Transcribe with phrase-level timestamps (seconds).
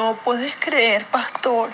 [0.00, 1.68] No puedes creer, pastor,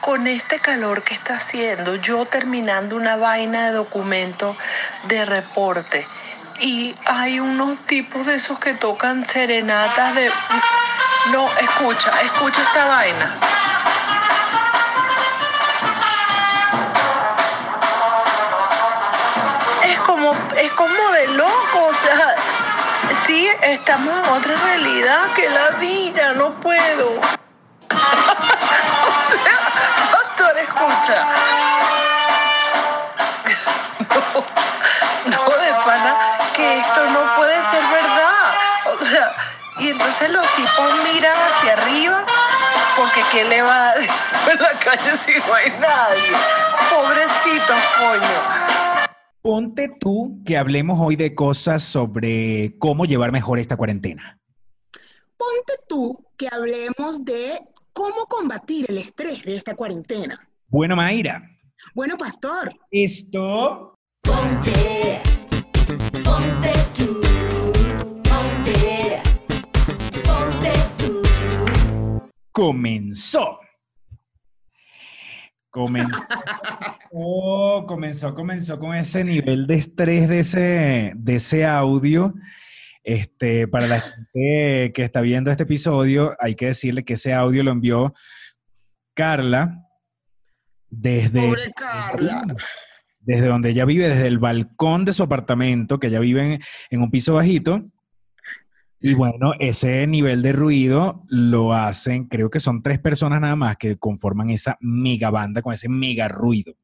[0.00, 4.56] con este calor que está haciendo, yo terminando una vaina de documento
[5.04, 6.04] de reporte
[6.58, 10.28] y hay unos tipos de esos que tocan serenatas de...
[11.30, 13.38] No, escucha, escucha esta vaina.
[19.84, 22.34] Es como, es como de loco, o sea,
[23.24, 27.37] sí, estamos en otra realidad que la villa, no puedo.
[30.86, 31.26] Escucha.
[35.24, 38.54] No, no, de pana, que esto no puede ser verdad.
[38.86, 39.30] O sea,
[39.80, 42.24] y entonces los tipos miran hacia arriba
[42.98, 43.98] porque ¿qué le va a dar
[44.52, 46.32] en la calle si no hay nadie?
[46.90, 49.08] Pobrecitos, coño.
[49.40, 54.38] Ponte tú que hablemos hoy de cosas sobre cómo llevar mejor esta cuarentena.
[55.36, 57.60] Ponte tú que hablemos de
[57.92, 60.48] cómo combatir el estrés de esta cuarentena.
[60.70, 61.42] Bueno, Mayra.
[61.94, 62.70] Bueno, pastor.
[62.90, 65.22] Esto Ponte,
[66.22, 67.22] ponte tú,
[68.28, 69.22] ponte,
[70.22, 71.22] ponte tú.
[72.52, 73.58] comenzó.
[75.70, 76.16] Comenzó,
[77.12, 82.34] oh, comenzó, comenzó con ese nivel de estrés de ese, de ese audio.
[83.02, 87.62] Este, para la gente que está viendo este episodio, hay que decirle que ese audio
[87.62, 88.12] lo envió
[89.14, 89.87] Carla
[90.90, 92.46] desde, Pobre Carla.
[93.20, 97.02] desde donde ella vive, desde el balcón de su apartamento, que ella vive en, en
[97.02, 97.84] un piso bajito.
[99.00, 103.76] Y bueno, ese nivel de ruido lo hacen, creo que son tres personas nada más
[103.76, 106.74] que conforman esa mega banda con ese mega ruido.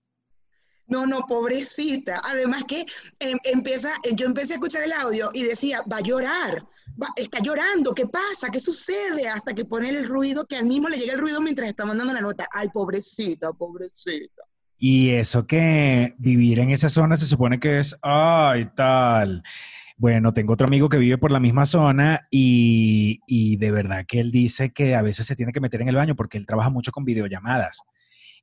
[0.86, 2.20] No, no, pobrecita.
[2.24, 2.84] Además que
[3.18, 6.64] em, empieza, yo empecé a escuchar el audio y decía, va a llorar,
[7.00, 8.50] va- está llorando, ¿qué pasa?
[8.52, 9.28] ¿Qué sucede?
[9.28, 12.12] Hasta que pone el ruido, que al mismo le llega el ruido mientras está mandando
[12.12, 12.46] la nota.
[12.52, 14.42] Ay, pobrecita, pobrecita.
[14.78, 19.42] Y eso que vivir en esa zona se supone que es, ay, tal.
[19.96, 24.18] Bueno, tengo otro amigo que vive por la misma zona y, y de verdad que
[24.20, 26.68] él dice que a veces se tiene que meter en el baño porque él trabaja
[26.68, 27.80] mucho con videollamadas.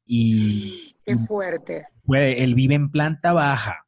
[0.06, 1.84] Y Qué fuerte.
[2.03, 3.85] puede, él vive en planta baja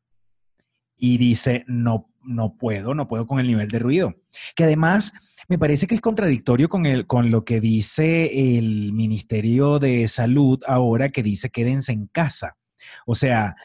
[0.98, 4.16] y dice, no, no puedo, no puedo con el nivel de ruido.
[4.56, 5.14] Que además
[5.48, 10.62] me parece que es contradictorio con, el, con lo que dice el Ministerio de Salud
[10.66, 12.58] ahora, que dice quédense en casa.
[13.06, 13.56] O sea,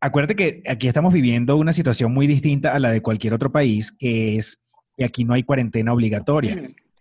[0.00, 3.92] acuérdate que aquí estamos viviendo una situación muy distinta a la de cualquier otro país,
[3.92, 4.62] que es
[4.96, 6.56] que aquí no hay cuarentena obligatoria.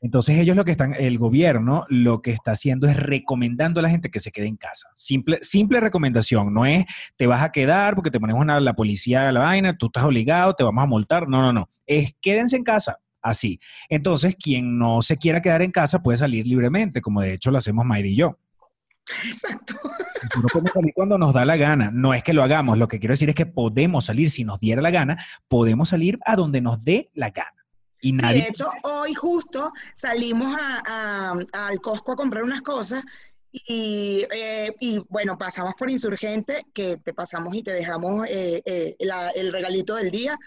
[0.05, 3.89] Entonces ellos lo que están, el gobierno lo que está haciendo es recomendando a la
[3.89, 4.87] gente que se quede en casa.
[4.95, 6.85] Simple, simple recomendación, no es
[7.17, 10.03] te vas a quedar porque te pones una, la policía a la vaina, tú estás
[10.03, 11.27] obligado, te vamos a multar.
[11.27, 11.67] No, no, no.
[11.87, 12.99] Es quédense en casa.
[13.19, 13.59] Así.
[13.89, 17.57] Entonces, quien no se quiera quedar en casa puede salir libremente, como de hecho lo
[17.57, 18.37] hacemos Mayra y yo.
[19.25, 19.73] Exacto.
[20.21, 21.89] Nosotros podemos salir cuando nos da la gana.
[21.91, 24.59] No es que lo hagamos, lo que quiero decir es que podemos salir, si nos
[24.59, 25.17] diera la gana,
[25.47, 27.64] podemos salir a donde nos dé la gana.
[28.05, 28.41] Y Sí, nadie...
[28.43, 33.03] de hecho, hoy justo salimos a- a- al Costco a comprar unas cosas
[33.51, 38.95] y, eh, y, bueno, pasamos por Insurgente, que te pasamos y te dejamos eh, eh,
[38.99, 40.37] la- el regalito del día.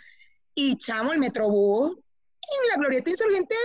[0.54, 3.56] Y chamo, el Metrobús en la glorieta Insurgente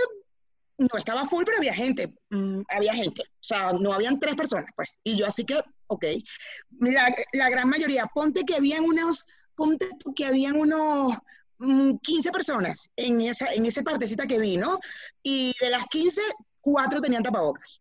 [0.78, 2.12] no estaba full, pero había gente.
[2.30, 3.22] mm, había gente.
[3.22, 4.88] O sea, no habían tres personas, pues.
[5.04, 6.04] Y yo así que, ok.
[6.80, 11.16] La, la gran mayoría, ponte que habían unos, ponte que habían unos
[11.58, 14.78] 15 personas en esa, en esa partecita que vi, ¿no?
[15.22, 16.20] Y de las 15,
[16.60, 17.80] cuatro tenían tapabocas.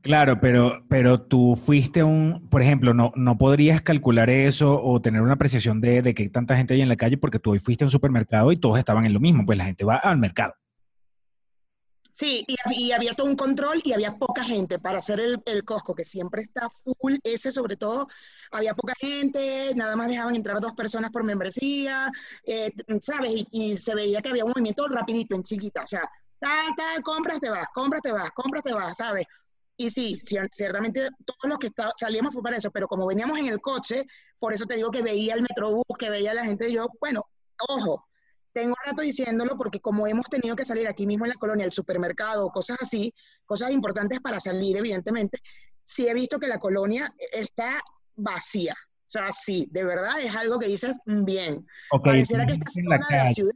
[0.00, 5.20] Claro, pero, pero tú fuiste un, por ejemplo, no, no podrías calcular eso o tener
[5.20, 7.84] una apreciación de, de que tanta gente hay en la calle porque tú hoy fuiste
[7.84, 10.54] a un supermercado y todos estaban en lo mismo, pues la gente va al mercado.
[12.18, 15.40] Sí, y, hab- y había todo un control y había poca gente para hacer el,
[15.46, 18.08] el Costco, que siempre está full, ese sobre todo,
[18.50, 22.10] había poca gente, nada más dejaban entrar dos personas por membresía,
[22.44, 23.30] eh, ¿sabes?
[23.52, 27.38] Y, se veía que había un movimiento rapidito, en chiquita, o sea, tal, tal, compras,
[27.40, 29.24] te vas, compras, te vas, compras, te vas, ¿sabes?
[29.76, 33.38] Y sí, cier- ciertamente todos los que está- salíamos fue para eso, pero como veníamos
[33.38, 34.04] en el coche,
[34.40, 37.22] por eso te digo que veía el Metrobús, que veía la gente, yo, bueno,
[37.68, 38.07] ojo,
[38.58, 41.72] tengo rato diciéndolo porque como hemos tenido que salir aquí mismo en la colonia, al
[41.72, 43.14] supermercado, cosas así,
[43.46, 45.38] cosas importantes para salir, evidentemente,
[45.84, 47.80] sí he visto que la colonia está
[48.16, 48.74] vacía.
[49.06, 51.66] O sea, sí, de verdad es algo que dices "Mm, bien.
[51.92, 53.52] Ok, Pareciera que esta la zona de la ciudad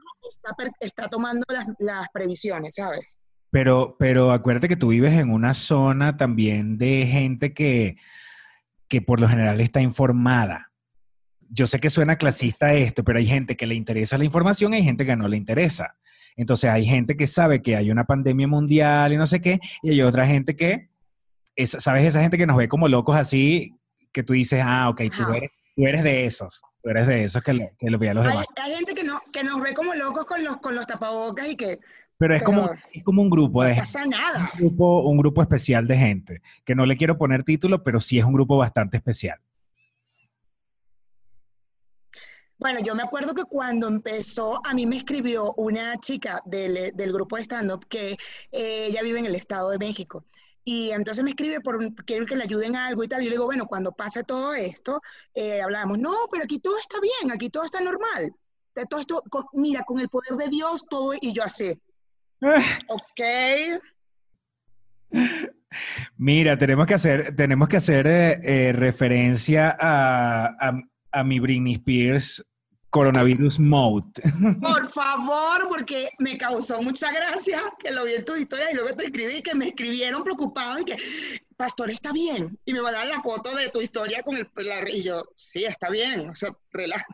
[0.81, 3.19] está tomando las, las previsiones, ¿sabes?
[3.51, 7.97] Pero, pero acuérdate que tú vives en una zona también de gente que,
[8.89, 10.72] que por lo general está informada.
[11.55, 14.79] Yo sé que suena clasista esto, pero hay gente que le interesa la información y
[14.79, 15.97] hay gente que no le interesa.
[16.35, 19.91] Entonces hay gente que sabe que hay una pandemia mundial y no sé qué, y
[19.91, 20.89] hay otra gente que,
[21.55, 22.05] es, ¿sabes?
[22.07, 23.75] Esa gente que nos ve como locos así,
[24.13, 27.43] que tú dices, ah, ok, tú eres, tú eres de esos, tú eres de esos
[27.43, 28.47] que, le- que lo ve a los demás.
[28.63, 31.57] hay gente que, no, que nos ve como locos con los, con los tapabocas y
[31.57, 31.79] que
[32.17, 33.93] Pero es, como, es como un grupo de no gente.
[33.93, 34.51] pasa nada.
[34.55, 38.19] un grupo, un grupo especial de gente, que no le quiero poner título, pero sí
[38.19, 39.39] es un grupo bastante especial.
[42.62, 47.12] Bueno, yo me acuerdo que cuando empezó, a mí me escribió una chica del, del
[47.12, 48.12] grupo de stand-up que
[48.53, 50.25] eh, ella vive en el Estado de México.
[50.64, 53.20] Y entonces me escribe por quiere que le ayuden a algo y tal.
[53.20, 55.03] Y yo le digo, bueno, cuando pase todo esto,
[55.35, 58.32] eh, hablamos, no, pero aquí todo está bien, aquí todo está normal.
[58.76, 61.76] De todo esto, con- mira, con el poder de Dios, todo, y yo así,
[62.87, 63.20] ok,
[66.17, 70.81] Mira, tenemos que hacer, tenemos que hacer eh, eh, referencia a, a,
[71.11, 72.44] a mi Britney Spears
[72.93, 74.12] coronavirus mode.
[74.61, 78.94] por favor, porque me causó mucha gracia que lo vi en tu historia y luego
[78.94, 80.97] te escribí que me escribieron preocupados y que,
[81.62, 82.59] pastor, está bien.
[82.64, 85.91] Y me mandaron la foto de tu historia con el, la- y yo, sí, está
[85.91, 86.50] bien, o sea,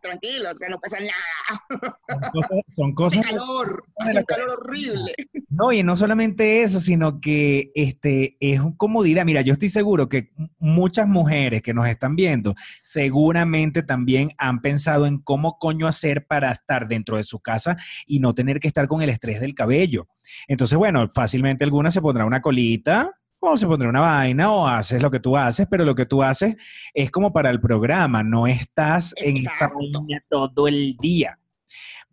[0.01, 2.33] tranquilo, o sea, no pasa nada.
[2.33, 5.13] Son cosas, son Hace cosas calor, hace un calor horrible.
[5.51, 9.27] No, y no solamente eso, sino que este es un comodidad.
[9.27, 15.05] Mira, yo estoy seguro que muchas mujeres que nos están viendo seguramente también han pensado
[15.05, 18.87] en cómo coño hacer para estar dentro de su casa y no tener que estar
[18.89, 20.09] con el estrés del cabello.
[20.47, 25.03] Entonces, bueno, fácilmente alguna se pondrá una colita o se pondrá una vaina o haces
[25.03, 26.57] lo que tú haces, pero lo que tú haces
[26.93, 31.39] es como para el programa, no estás en esta vaina todo el día.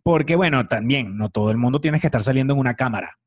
[0.02, 3.18] Porque, bueno, también no todo el mundo tiene que estar saliendo en una cámara.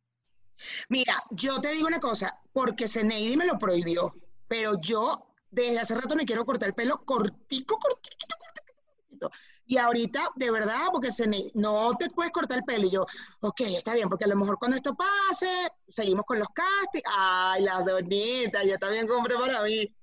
[0.88, 4.16] Mira, yo te digo una cosa, porque Zeneidi me lo prohibió,
[4.48, 9.32] pero yo desde hace rato me quiero cortar el pelo cortico, cortico, cortico, cortico.
[9.70, 12.88] Y ahorita, de verdad, porque Zeneidi, no te puedes cortar el pelo.
[12.88, 13.06] Y yo,
[13.42, 15.48] ok, está bien, porque a lo mejor cuando esto pase,
[15.88, 17.04] seguimos con los castings.
[17.16, 19.96] Ay, la donita, yo también compré para mí.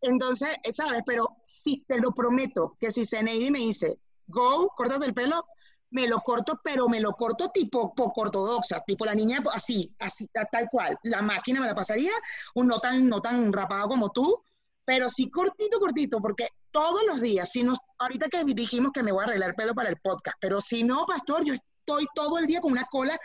[0.00, 1.02] Entonces, eh, ¿sabes?
[1.04, 3.98] Pero sí, te lo prometo, que si Zeneidi me dice,
[4.28, 5.44] go, córtate el pelo,
[5.90, 10.28] me lo corto, pero me lo corto tipo poco ortodoxa, tipo la niña así, así,
[10.28, 10.96] ta- tal cual.
[11.02, 12.12] La máquina me la pasaría,
[12.54, 14.44] un no tan, no tan rapado como tú,
[14.86, 19.12] pero sí cortito, cortito, porque todos los días, si nos, ahorita que dijimos que me
[19.12, 22.38] voy a arreglar el pelo para el podcast, pero si no, pastor, yo estoy todo
[22.38, 23.18] el día con una cola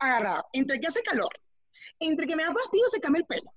[0.00, 1.30] agarrada, entre que hace calor,
[2.00, 3.52] entre que me da fastidio secarme el pelo.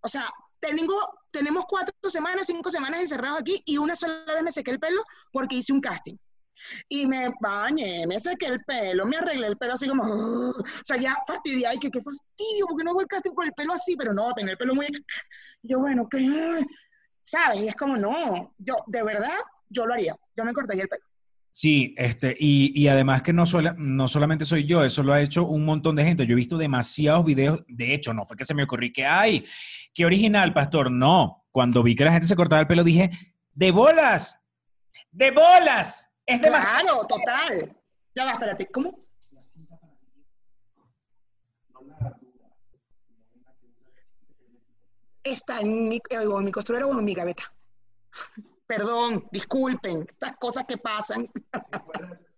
[0.00, 0.94] O sea, tengo,
[1.32, 5.02] tenemos cuatro semanas, cinco semanas encerrados aquí y una sola vez me sequé el pelo
[5.32, 6.16] porque hice un casting.
[6.88, 10.96] Y me bañé, me sequé el pelo, me arreglé el pelo así como, o sea,
[10.96, 13.96] ya fastidiada, y que qué fastidio, porque no hago el casting con el pelo así,
[13.96, 14.86] pero no, tener el pelo muy...
[15.62, 16.64] Yo, bueno, que...
[17.22, 17.60] ¿Sabes?
[17.62, 19.38] Y es como, no, yo, de verdad,
[19.68, 21.02] yo lo haría, yo me cortaría el pelo.
[21.54, 25.20] Sí, este, y, y además que no, sola- no solamente soy yo, eso lo ha
[25.20, 26.26] hecho un montón de gente.
[26.26, 29.44] Yo he visto demasiados videos, de hecho, no fue que se me ocurrió que, ay,
[29.94, 30.90] qué original, pastor.
[30.90, 33.10] No, cuando vi que la gente se cortaba el pelo dije,
[33.52, 34.38] de bolas,
[35.10, 36.80] de bolas, es demasiado.
[36.80, 37.76] Claro, total.
[38.14, 38.98] Ya va, espérate, ¿cómo?
[45.22, 47.52] Está en mi, eh, mi costurera o en mi gaveta.
[48.66, 51.30] Perdón, disculpen, estas cosas que pasan.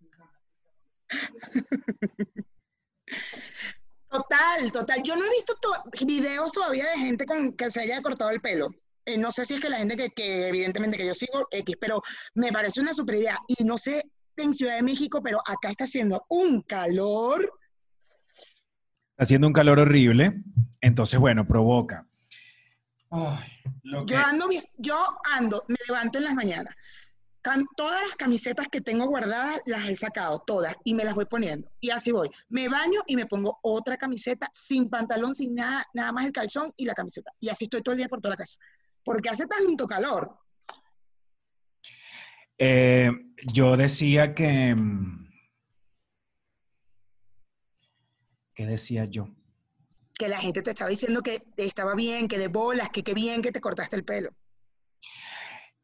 [4.11, 5.03] Total, total.
[5.03, 8.41] Yo no he visto to- videos todavía de gente con que se haya cortado el
[8.41, 8.69] pelo.
[9.05, 11.77] Eh, no sé si es que la gente que, que evidentemente que yo sigo X,
[11.81, 12.01] pero
[12.35, 13.37] me parece una super idea.
[13.49, 14.05] Y no sé
[14.37, 17.43] en Ciudad de México, pero acá está haciendo un calor.
[19.11, 20.43] Está haciendo un calor horrible,
[20.81, 22.07] entonces, bueno, provoca.
[23.17, 23.49] Ay,
[23.85, 24.99] lo que- Yo ando, vis- yo
[25.33, 26.75] ando, me levanto en las mañanas.
[27.43, 31.27] Cam- todas las camisetas que tengo guardadas las he sacado, todas, y me las voy
[31.27, 31.71] poniendo.
[31.79, 32.29] Y así voy.
[32.49, 36.73] Me baño y me pongo otra camiseta sin pantalón, sin nada, nada más el calzón
[36.77, 37.31] y la camiseta.
[37.39, 38.59] Y así estoy todo el día por toda la casa.
[39.05, 40.39] Porque hace tanto calor.
[42.59, 43.11] Eh,
[43.53, 44.75] yo decía que...
[44.75, 45.29] mm,
[48.55, 49.29] ¿Qué decía yo?
[50.19, 53.43] Que la gente te estaba diciendo que estaba bien, que de bolas, que qué bien
[53.43, 54.31] que te cortaste el pelo.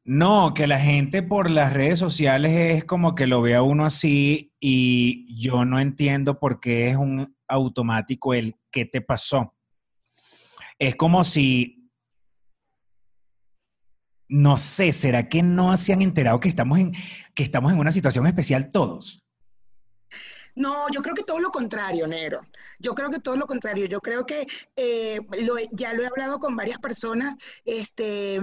[0.05, 4.55] No, que la gente por las redes sociales es como que lo ve uno así
[4.59, 9.55] y yo no entiendo por qué es un automático el ¿qué te pasó?
[10.79, 11.91] Es como si,
[14.29, 16.93] no sé, ¿será que no se han enterado que estamos en,
[17.35, 19.23] que estamos en una situación especial todos?
[20.55, 22.41] No, yo creo que todo lo contrario, Nero.
[22.79, 23.87] Yo creo que todo lo contrario.
[23.87, 25.19] Yo creo que eh,
[25.73, 28.41] ya lo he hablado con varias personas, este,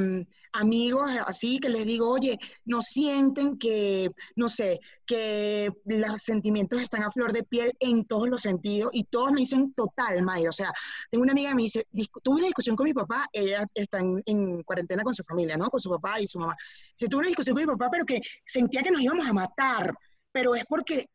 [0.53, 7.03] amigos, así que les digo, oye, no sienten que, no sé, que los sentimientos están
[7.03, 10.47] a flor de piel en todos los sentidos y todos me dicen total, May.
[10.47, 10.71] O sea,
[11.09, 13.99] tengo una amiga que me dice, "Discu- tuve una discusión con mi papá, ella está
[13.99, 15.69] en, en cuarentena con su familia, ¿no?
[15.69, 16.55] Con su papá y su mamá.
[16.95, 19.93] Se tuvo una discusión con mi papá, pero que sentía que nos íbamos a matar
[20.31, 21.05] pero es porque,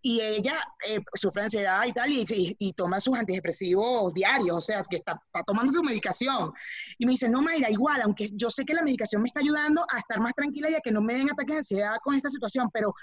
[0.00, 4.96] y ella eh, sufre ansiedad y tal, y, toma sus antidepresivos diarios, o sea, que
[4.96, 6.52] está, tomando su medicación.
[6.98, 9.84] Y me dice, no, Mayra, igual, aunque yo sé que la medicación me está ayudando
[9.90, 12.30] a estar más tranquila y a que no me den ataques de ansiedad con esta
[12.30, 12.94] situación, pero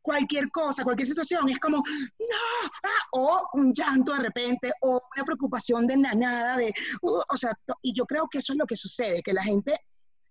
[0.00, 5.24] cualquier cosa, cualquier situación, es como, no, ah, o un llanto de repente, o una
[5.24, 8.66] preocupación de la nada, de, uh, o sea, y yo creo que eso es lo
[8.66, 9.78] que sucede, que la gente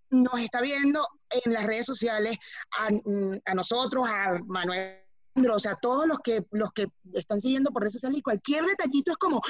[0.09, 2.35] nos está viendo en las redes sociales
[2.79, 5.03] a, mm, a nosotros, a Manuel,
[5.47, 9.11] o sea, todos los que los que están siguiendo por redes sociales y cualquier detallito
[9.11, 9.41] es como,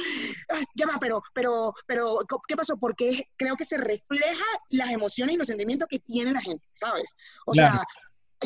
[0.50, 2.78] "Ay, ya va, pero, pero, pero, ¿qué pasó?
[2.78, 7.16] Porque creo que se refleja las emociones y los sentimientos que tiene la gente, ¿sabes?
[7.46, 7.78] O Claro.
[7.78, 7.86] sea,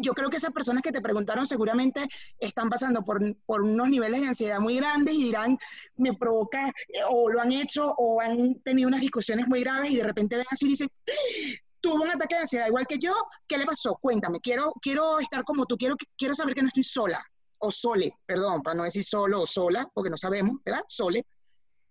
[0.02, 2.08] yo creo que esas personas que te preguntaron seguramente
[2.40, 5.58] están pasando por, por unos niveles de ansiedad muy grandes y dirán,
[5.98, 9.98] me provoca, eh, o lo han hecho, o han tenido unas discusiones muy graves y
[9.98, 10.90] de repente ven así y dicen,
[11.80, 13.14] tuvo un ataque de ansiedad igual que yo,
[13.48, 13.98] ¿qué le pasó?
[14.02, 17.24] Cuéntame, quiero, quiero estar como tú, quiero, quiero saber que no estoy sola,
[17.64, 20.84] o sole, perdón, para no decir solo o sola, porque no sabemos, ¿verdad?
[20.88, 21.26] Sole.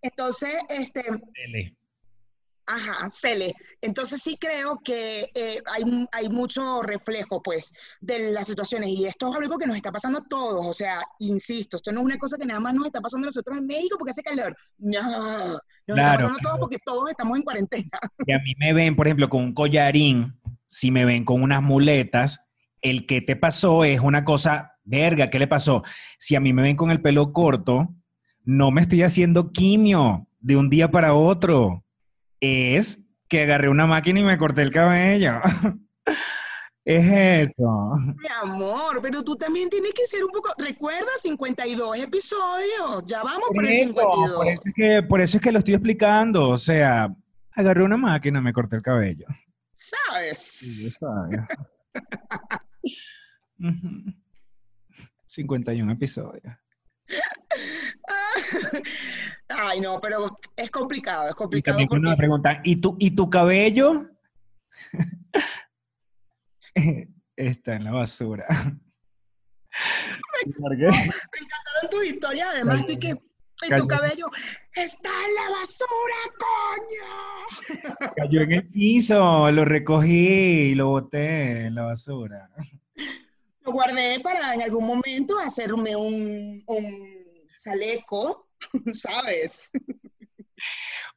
[0.03, 1.71] Entonces, este, Tele.
[2.67, 3.55] Ajá, Cele.
[3.81, 8.91] Entonces sí creo que eh, hay, hay mucho reflejo, pues, de las situaciones.
[8.91, 10.65] Y esto es algo que nos está pasando a todos.
[10.67, 13.31] O sea, insisto, esto no es una cosa que nada más nos está pasando a
[13.31, 14.57] nosotros en México porque hace calor.
[14.79, 17.91] No, nos está Claro, pasando a todos porque todos estamos en cuarentena.
[18.27, 21.63] Y a mí me ven, por ejemplo, con un collarín, si me ven con unas
[21.63, 22.41] muletas,
[22.81, 25.83] el que te pasó es una cosa, verga, ¿qué le pasó?
[26.19, 27.89] Si a mí me ven con el pelo corto,
[28.45, 31.85] no me estoy haciendo quimio de un día para otro.
[32.41, 35.41] Es que agarré una máquina y me corté el cabello.
[36.85, 37.95] es eso.
[38.17, 40.53] Mi amor, pero tú también tienes que ser un poco...
[40.59, 43.05] Recuerda, 52 episodios.
[43.07, 44.37] Ya vamos por, Por el eso, 52.
[44.37, 46.49] por eso es que, por eso es que lo estoy explicando.
[46.49, 47.15] O sea,
[47.53, 49.27] agarré una máquina y me corté el cabello.
[49.77, 50.99] ¿Sabes?
[53.59, 54.22] Ujú.
[55.33, 56.55] 51 episodios.
[59.49, 62.21] Ay, no, pero es complicado, es Y complicado también cuando me porque...
[62.21, 64.11] preguntan, ¿y tu, ¿y tu cabello?
[67.37, 68.47] Está en la basura.
[70.61, 70.87] ¿Por qué?
[70.87, 73.17] Me encantaron tus historias, además, estoy que...
[73.65, 74.27] Y tu cabello
[74.75, 77.07] está en la basura, coño.
[78.17, 82.51] Cayó en el piso, lo recogí y lo boté en la basura.
[83.65, 86.87] Lo guardé para en algún momento hacerme un, un
[87.63, 88.49] chaleco,
[88.93, 89.71] ¿sabes?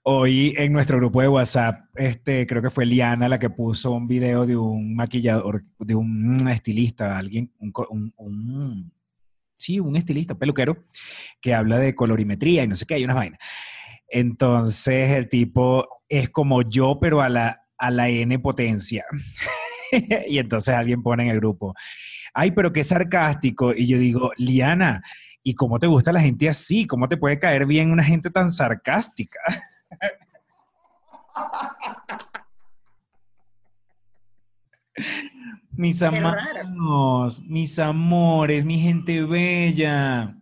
[0.03, 4.07] Hoy en nuestro grupo de WhatsApp, este, creo que fue Liana la que puso un
[4.07, 8.91] video de un maquillador, de un estilista, alguien, un, un-
[9.57, 10.77] sí, un estilista, peluquero,
[11.41, 13.39] que habla de colorimetría y no sé qué, hay unas vainas.
[14.07, 19.05] Entonces el tipo es como yo, pero a la, a la N potencia.
[20.27, 21.73] y entonces alguien pone en el grupo,
[22.35, 23.73] ay, pero qué sarcástico.
[23.73, 25.01] Y yo digo, Liana,
[25.41, 26.85] ¿y cómo te gusta la gente así?
[26.85, 29.39] ¿Cómo te puede caer bien una gente tan sarcástica?
[35.71, 40.37] Mis amados, mis amores, mi gente bella.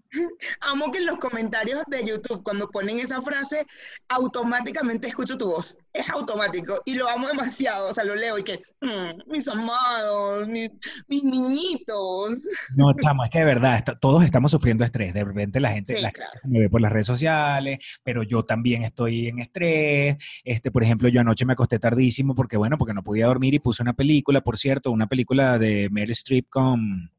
[0.61, 3.65] Amo que en los comentarios de YouTube, cuando ponen esa frase,
[4.09, 5.77] automáticamente escucho tu voz.
[5.91, 7.89] Es automático y lo amo demasiado.
[7.89, 10.69] O sea, lo leo y que, "Mm, mis amados, mi-
[11.07, 12.47] mis niñitos.
[12.75, 15.13] No, chamo, es que de verdad, está- todos estamos sufriendo estrés.
[15.13, 16.31] De repente la gente, Sí, la claro.
[16.41, 20.17] gente me ve por las redes sociales, pero yo también estoy en estrés.
[20.43, 23.59] Este, por ejemplo, yo anoche me acosté tardísimo porque, bueno, porque no podía dormir y
[23.59, 27.11] puse una película, por cierto, una película de Meryl Streep con...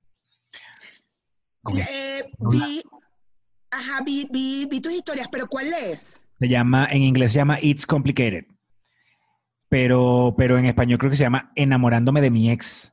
[1.65, 2.83] con Eh, vi,
[3.71, 6.23] ajá, vi, vi, vi tus historias, pero ¿cuál es?
[6.39, 8.45] Se llama, en inglés se llama It's Complicated.
[9.69, 12.93] Pero, pero en español creo que se llama Enamorándome de mi ex.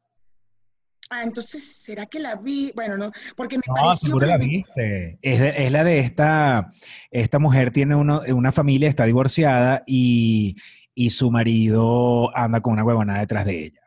[1.09, 2.71] Ah, entonces, ¿será que la vi?
[2.73, 4.07] Bueno, no, porque me No, pareció...
[4.09, 5.19] seguro la viste.
[5.21, 6.71] Es, de- es la de esta,
[7.11, 10.55] esta mujer tiene uno- una familia, está divorciada y,
[10.95, 13.80] y su marido anda con una huevonada detrás de ella.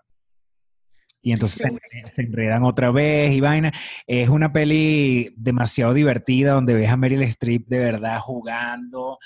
[1.24, 1.66] Y entonces
[2.12, 3.72] se enredan otra vez y vaina.
[4.06, 9.18] Es una peli demasiado divertida donde ves a Meryl Streep de verdad jugando,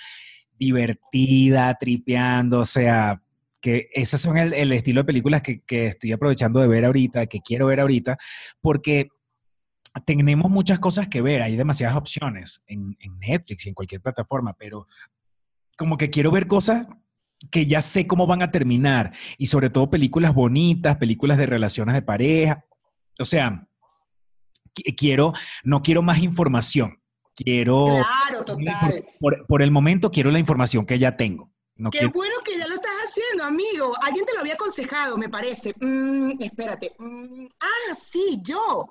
[0.56, 3.20] divertida, tripeando, o sea,
[3.60, 7.26] que esos son el, el estilo de películas que, que estoy aprovechando de ver ahorita,
[7.26, 8.16] que quiero ver ahorita,
[8.60, 9.08] porque
[10.04, 14.54] tenemos muchas cosas que ver, hay demasiadas opciones en, en Netflix y en cualquier plataforma,
[14.56, 14.86] pero
[15.76, 16.86] como que quiero ver cosas
[17.50, 21.94] que ya sé cómo van a terminar y sobre todo películas bonitas, películas de relaciones
[21.94, 22.64] de pareja.
[23.20, 23.66] O sea,
[24.74, 25.32] qui- quiero,
[25.64, 27.00] no quiero más información.
[27.34, 29.04] Quiero, Claro, total.
[29.20, 31.52] por, por el momento quiero la información que ya tengo.
[31.76, 33.94] No Qué quiero, bueno que ya lo estás haciendo, amigo.
[34.02, 35.72] Alguien te lo había aconsejado, me parece.
[35.80, 36.96] Mm, espérate.
[36.98, 38.88] Mm, ah, sí, yo.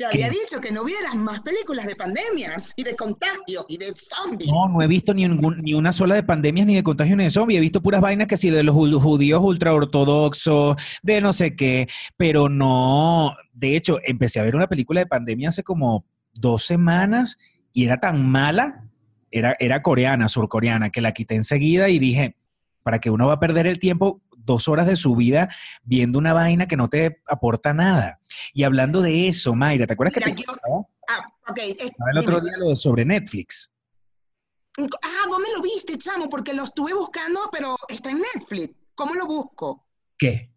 [0.00, 0.38] Te había ¿Qué?
[0.40, 4.50] dicho que no vieras más películas de pandemias y de contagios y de zombies.
[4.50, 5.26] no, no he visto ni,
[5.74, 7.58] una sola de pandemias ni de contagios ni de zombies.
[7.58, 11.86] He visto puras vainas que sí, de los ju- judíos ultraortodoxos, de no sé qué,
[12.16, 13.36] pero no.
[13.52, 17.36] De hecho, empecé a ver una película de pandemia hace como dos semanas
[17.74, 18.88] y era tan mala,
[19.30, 22.36] era, era coreana, surcoreana, que la quité enseguida y dije,
[22.82, 25.48] ¿para que uno va a perder el tiempo dos horas de su vida
[25.82, 28.18] viendo una vaina que no te aporta nada?
[28.52, 30.44] Y hablando de eso, Mayra, ¿te acuerdas que te yo-
[31.08, 31.58] Ah, ok.
[31.58, 31.76] eh,
[32.12, 33.72] el otro día lo de sobre Netflix?
[34.78, 36.28] Ah, ¿dónde lo viste, chamo?
[36.28, 38.74] Porque lo estuve buscando, pero está en Netflix.
[38.94, 39.86] ¿Cómo lo busco?
[40.18, 40.50] ¿Qué?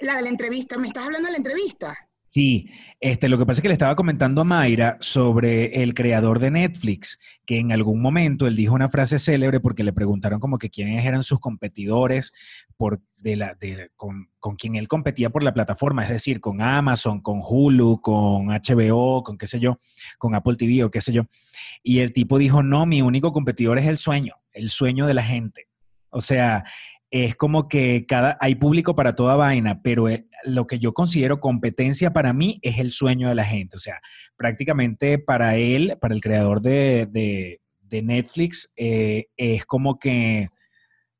[0.00, 0.76] La de la entrevista.
[0.76, 1.96] ¿Me estás hablando de la entrevista?
[2.34, 6.40] Sí, este, lo que pasa es que le estaba comentando a Mayra sobre el creador
[6.40, 10.58] de Netflix, que en algún momento él dijo una frase célebre porque le preguntaron como
[10.58, 12.32] que quiénes eran sus competidores
[12.76, 16.60] por, de la, de- con, con quien él competía por la plataforma, es decir, con
[16.60, 19.78] Amazon, con Hulu, con HBO, con qué sé yo,
[20.18, 21.26] con Apple TV o qué sé yo.
[21.84, 25.22] Y el tipo dijo, no, mi único competidor es el sueño, el sueño de la
[25.22, 25.68] gente.
[26.10, 26.64] O sea,
[27.16, 31.38] es como que cada, hay público para toda vaina, pero eh, lo que yo considero
[31.38, 33.76] competencia para mí es el sueño de la gente.
[33.76, 34.00] O sea,
[34.36, 40.48] prácticamente para él, para el creador de, de- de Netflix, eh, es como que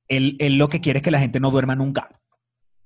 [0.08, 2.08] él, él lo que quiere es que la gente no duerma nunca.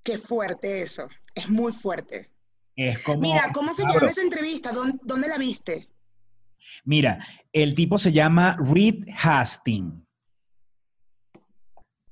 [0.02, 1.08] Qué fuerte eso.
[1.34, 2.30] Es muy fuerte.
[2.76, 4.00] Es como, Mira, ¿cómo se Cabro.
[4.00, 4.72] llama esa entrevista?
[4.72, 5.88] ¿Dónde, dónde la viste?
[6.84, 9.94] Mira, el tipo se llama Reed Hastings.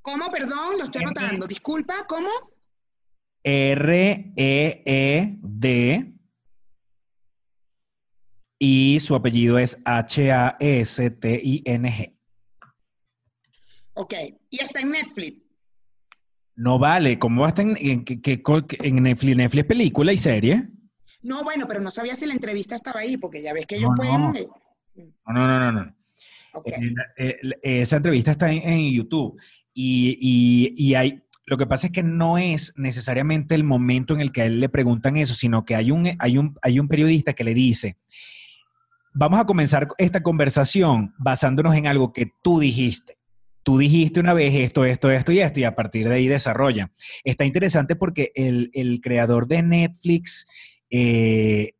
[0.06, 0.30] ¿Cómo?
[0.30, 1.48] Perdón, lo estoy anotando.
[1.48, 2.28] Disculpa, ¿cómo?
[4.78, 6.12] R-E-E-D.
[8.60, 10.96] Y su apellido es H-A-S-T-I-N-G.
[13.94, 14.14] Ok.
[14.50, 15.42] Y está en Netflix.
[16.54, 20.68] No vale, ¿cómo va a estar en, en, en Netflix, Netflix película y serie?
[21.20, 23.90] No, bueno, pero no sabía si la entrevista estaba ahí, porque ya ves que ellos
[23.90, 24.20] No, pueden.
[24.22, 24.34] no.
[24.36, 24.48] eh,
[25.26, 25.84] No, no, no, no.
[25.84, 25.92] no.
[26.64, 29.36] Eh, eh, esa entrevista está en, en YouTube
[29.76, 34.20] y, y- y hay, lo que pasa es que no es necesariamente el momento en
[34.20, 36.88] el que a él le preguntan eso, sino que hay un, hay un, hay un
[36.88, 37.98] periodista que le dice,
[39.12, 43.18] vamos a comenzar esta conversación basándonos en algo que tú dijiste.
[43.62, 46.90] Tú dijiste una vez esto, esto, esto y esto, y a partir de ahí desarrolla.
[47.24, 50.46] Está interesante porque el, el creador de Netflix,
[50.88, 51.72] eh,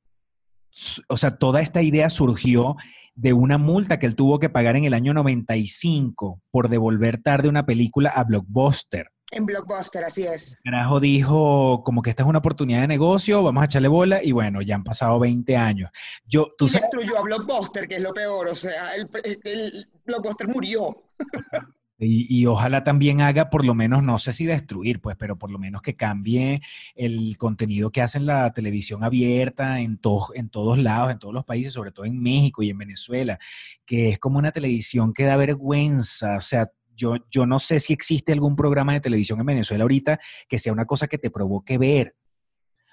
[1.09, 2.77] o sea, toda esta idea surgió
[3.17, 7.49] de una multa que él tuvo que pagar en el año 95 por devolver tarde
[7.49, 9.11] una película a Blockbuster.
[9.33, 10.57] En Blockbuster, así es.
[10.63, 14.31] Carajo dijo como que esta es una oportunidad de negocio, vamos a echarle bola y
[14.31, 15.91] bueno, ya han pasado 20 años.
[16.27, 18.47] Yo, tú Y sabes, destruyó a Blockbuster, que es lo peor.
[18.49, 21.03] O sea, el, el- el Blockbuster murió.
[21.99, 25.59] y, ojalá también haga por lo menos, no sé si destruir, pues, pero por lo
[25.59, 26.61] menos que cambie
[26.95, 31.45] el contenido que hace la televisión abierta en, to- en todos lados, en todos los
[31.45, 33.39] países, sobre todo en México y en Venezuela,
[33.87, 37.93] que es como una televisión que da vergüenza, o sea, yo, yo no sé si
[37.93, 41.79] existe algún programa de televisión en Venezuela ahorita que sea una cosa que te provoque
[41.79, 42.15] ver,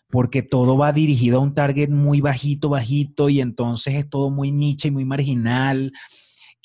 [0.09, 4.51] porque todo va dirigido a un target muy bajito, bajito, y entonces es todo muy
[4.51, 5.91] niche y muy marginal.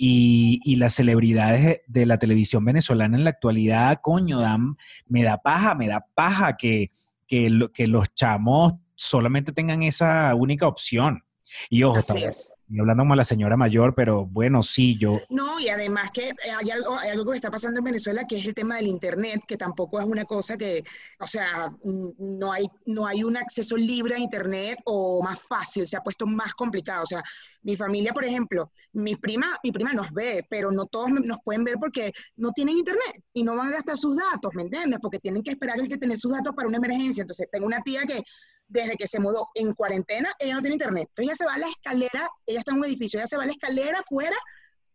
[0.00, 4.76] Y, y las celebridades de, la televisión venezolana en la actualidad, coño, dan,
[5.08, 6.92] me da paja, me da paja que,
[7.26, 11.24] que, lo- que los chamos solamente tengan esa única opción.
[11.68, 12.52] Y ojo, Así es.
[12.68, 16.70] Estoy hablando como la señora mayor, pero bueno, sí, yo, No, y además que hay
[16.70, 19.56] algo, hay algo que está pasando en Venezuela que es el tema del Internet, que
[19.56, 20.84] tampoco es una cosa que,
[21.18, 25.96] o sea, no hay, no hay un acceso libre a Internet o más fácil, se
[25.96, 27.04] ha puesto más complicado.
[27.04, 27.22] O sea,
[27.62, 31.64] mi familia, por ejemplo, mi prima, mi prima nos ve, pero no todos nos pueden
[31.64, 34.98] ver porque no tienen Internet y no van a gastar sus datos, ¿me entiendes?
[35.00, 37.22] Porque tienen que esperar que tener sus datos para una emergencia.
[37.22, 38.22] Entonces, tengo una tía que
[38.68, 41.08] desde que se mudó en cuarentena, ella no tiene internet.
[41.08, 43.42] Entonces ella se va a la escalera, ella está en un edificio, ella se va
[43.42, 44.36] a la escalera afuera,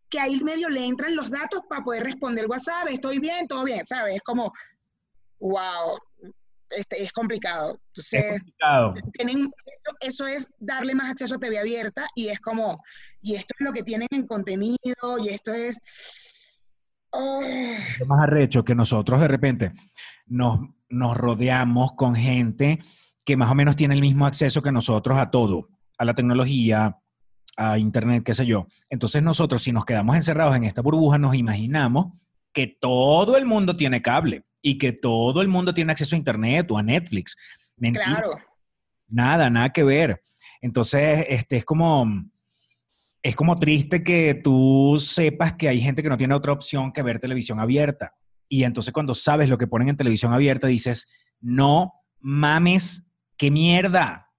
[0.09, 3.83] que ahí medio le entran los datos para poder responder WhatsApp, estoy bien, todo bien,
[3.83, 4.15] ¿sabes?
[4.15, 4.53] Es como,
[5.39, 5.97] wow,
[6.69, 7.79] este, es complicado.
[7.95, 8.93] es Entonces, complicado.
[9.13, 12.83] tienen, eso, eso es darle más acceso a TV abierta y es como,
[13.21, 15.77] y esto es lo que tienen en contenido y esto es...
[17.09, 17.41] oh,
[17.99, 19.71] Lo más arrecho que nosotros de repente
[20.27, 20.59] nos,
[20.89, 22.79] nos rodeamos con gente
[23.25, 25.69] que más o menos tiene el mismo acceso que nosotros a todo.
[25.97, 26.97] a la tecnología,
[27.55, 28.67] a Internet, qué sé yo.
[28.89, 32.19] Entonces nosotros, si nos quedamos encerrados en esta burbuja, nos imaginamos
[32.51, 36.69] que todo el mundo tiene cable y que todo el mundo tiene acceso a Internet
[36.71, 37.36] o a Netflix.
[37.77, 38.05] Mentira.
[38.05, 38.38] Claro.
[39.07, 40.19] Nada, nada que ver.
[40.62, 42.07] Entonces, este es como,
[43.21, 47.01] es como triste que tú sepas que hay gente que no tiene otra opción que
[47.01, 48.15] ver televisión abierta.
[48.49, 51.07] Y entonces cuando sabes lo que ponen en televisión abierta, dices,
[51.41, 53.05] no mames,
[53.43, 54.32] qué mierda.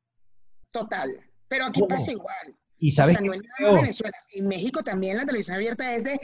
[0.70, 1.10] Total.
[1.46, 1.94] Pero aquí ¿Cómo?
[1.94, 2.56] pasa igual.
[2.78, 3.80] Y sabes o sea, no qué es es nada en?
[3.82, 4.16] Venezuela.
[4.32, 6.18] En México también la televisión abierta es de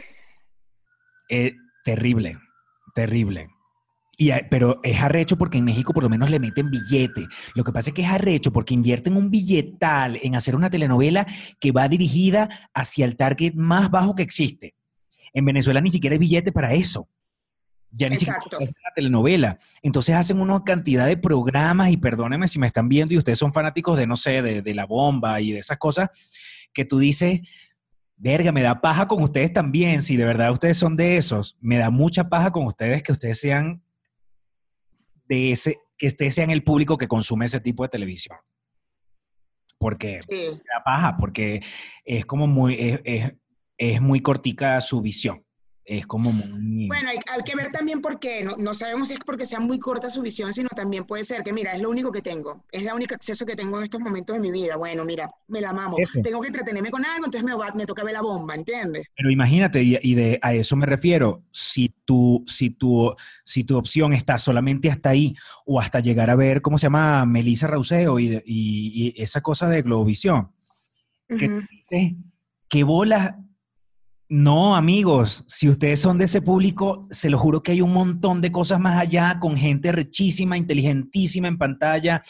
[1.28, 1.52] Eh,
[1.84, 2.38] terrible,
[2.94, 3.48] terrible.
[4.16, 7.26] Y, eh, pero es arrecho porque en México por lo menos le meten billete.
[7.54, 11.26] Lo que pasa es que es arrecho porque invierten un billetal en hacer una telenovela
[11.60, 14.74] que va dirigida hacia el target más bajo que existe.
[15.34, 17.10] En Venezuela ni siquiera hay billete para eso.
[17.92, 19.58] Ya ni siquiera es una telenovela.
[19.82, 23.52] Entonces hacen una cantidad de programas y perdónenme si me están viendo y ustedes son
[23.52, 26.08] fanáticos de, no sé, de, de la bomba y de esas cosas,
[26.72, 27.40] que tú dices,
[28.16, 30.02] verga, me da paja con ustedes también.
[30.02, 33.40] Si de verdad ustedes son de esos, me da mucha paja con ustedes que ustedes
[33.40, 33.82] sean
[35.26, 38.36] de ese, que ustedes sean el público que consume ese tipo de televisión.
[39.78, 41.62] Porque sí, me da paja, porque
[42.04, 43.34] es como muy, es, es-
[43.82, 45.42] es muy cortica su visión.
[45.84, 46.86] Es como muy...
[46.86, 48.44] Bueno, hay, hay que ver también por qué.
[48.44, 51.42] No, no sabemos si es porque sea muy corta su visión, sino también puede ser
[51.42, 52.64] que, mira, es lo único que tengo.
[52.70, 54.76] Es la única acceso que tengo en estos momentos de mi vida.
[54.76, 55.98] Bueno, mira, me la mamo.
[55.98, 56.20] Eso.
[56.22, 59.06] Tengo que entretenerme con algo, entonces me, va- me toca ver la bomba, ¿entiendes?
[59.16, 63.14] Pero imagínate, y, y de, a eso me refiero, si tu, si, tu,
[63.44, 65.34] si tu opción está solamente hasta ahí
[65.66, 67.26] o hasta llegar a ver, ¿cómo se llama?
[67.26, 70.52] Melissa Rauseo y, y- y esa cosa de Globovisión.
[71.26, 71.60] ¿Qué Ujú.
[71.70, 72.12] dices?
[72.68, 73.34] ¿Qué bolas?
[74.32, 78.40] No, amigos, si ustedes son de ese público, se lo juro que hay un montón
[78.40, 82.22] de cosas más allá con gente rechísima, inteligentísima en pantalla,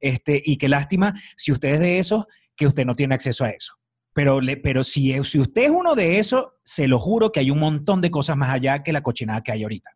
[0.00, 2.24] este, y qué lástima si usted es de esos,
[2.56, 3.74] que usted no tiene acceso a eso.
[4.12, 7.60] Pero, pero si, si usted es uno de esos, se lo juro que hay un
[7.60, 9.90] montón de cosas más allá que la cochinada que hay ahorita.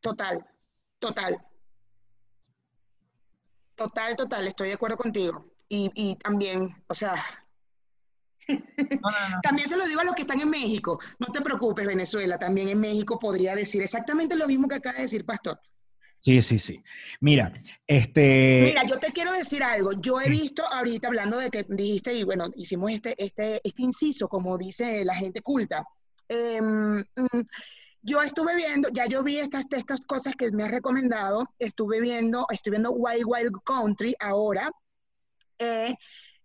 [0.00, 0.44] Total,
[0.98, 1.38] total.
[3.74, 5.46] Total, total, estoy de acuerdo contigo.
[5.66, 7.14] Y, y también, o sea,
[9.42, 10.98] también se lo digo a los que están en México.
[11.18, 15.02] No te preocupes, Venezuela, también en México podría decir exactamente lo mismo que acaba de
[15.02, 15.60] decir Pastor.
[16.22, 16.82] Sí, sí, sí.
[17.20, 17.50] Mira,
[17.86, 18.62] este...
[18.66, 19.92] Mira, yo te quiero decir algo.
[19.92, 24.28] Yo he visto ahorita, hablando de que dijiste, y bueno, hicimos este, este, este inciso,
[24.28, 25.82] como dice la gente culta.
[26.28, 27.40] Em, mm,
[28.02, 31.46] yo estuve viendo, ya yo vi estas, estas cosas que me has recomendado.
[31.58, 34.70] Estuve viendo, estoy viendo Wild Wild Country ahora.
[35.58, 35.94] eh,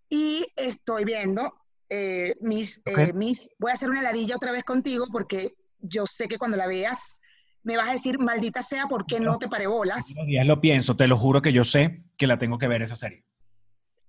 [0.09, 1.53] y estoy viendo
[1.89, 3.49] eh, mis, eh, mis.
[3.59, 7.19] Voy a hacer una heladilla otra vez contigo porque yo sé que cuando la veas
[7.63, 10.13] me vas a decir, maldita sea, ¿por qué no te paré bolas?
[10.27, 12.95] Días lo pienso, te lo juro que yo sé que la tengo que ver esa
[12.95, 13.23] serie.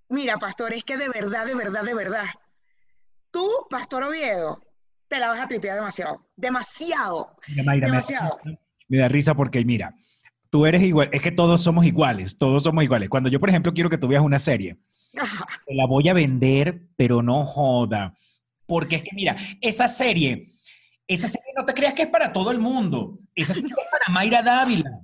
[0.09, 2.25] Mira, pastor, es que de verdad, de verdad, de verdad,
[3.31, 4.61] tú, Pastor Oviedo,
[5.07, 6.25] te la vas a tripear demasiado.
[6.35, 7.35] Demasiado.
[7.47, 8.39] Mira, Mayra, me- Demasiado.
[8.89, 9.93] Me da risa porque, mira,
[10.49, 13.09] tú eres igual, es que todos somos iguales, todos somos iguales.
[13.09, 14.77] Cuando yo, por ejemplo, quiero que tú veas una serie.
[15.65, 18.13] Te la voy a vender, pero no joda.
[18.65, 20.47] Porque es que, mira, esa serie,
[21.07, 23.19] esa serie no te creas que es para todo el mundo.
[23.33, 25.01] Esa serie es para Mayra Dávila.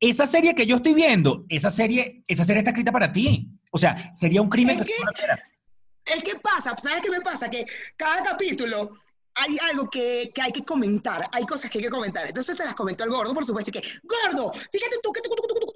[0.00, 3.50] Esa serie que yo estoy viendo, esa serie, esa serie está escrita para ti.
[3.70, 6.14] O sea, sería un crimen Es que que-.
[6.14, 7.50] Es que pasa, ¿sabes qué me pasa?
[7.50, 7.66] Que
[7.96, 8.92] cada capítulo
[9.34, 12.26] hay algo que, que hay que comentar, hay cosas que hay que comentar.
[12.26, 15.42] Entonces se las comentó el gordo, por supuesto, que, gordo, fíjate tú que tú, tú,
[15.42, 15.72] tú, tú, tú".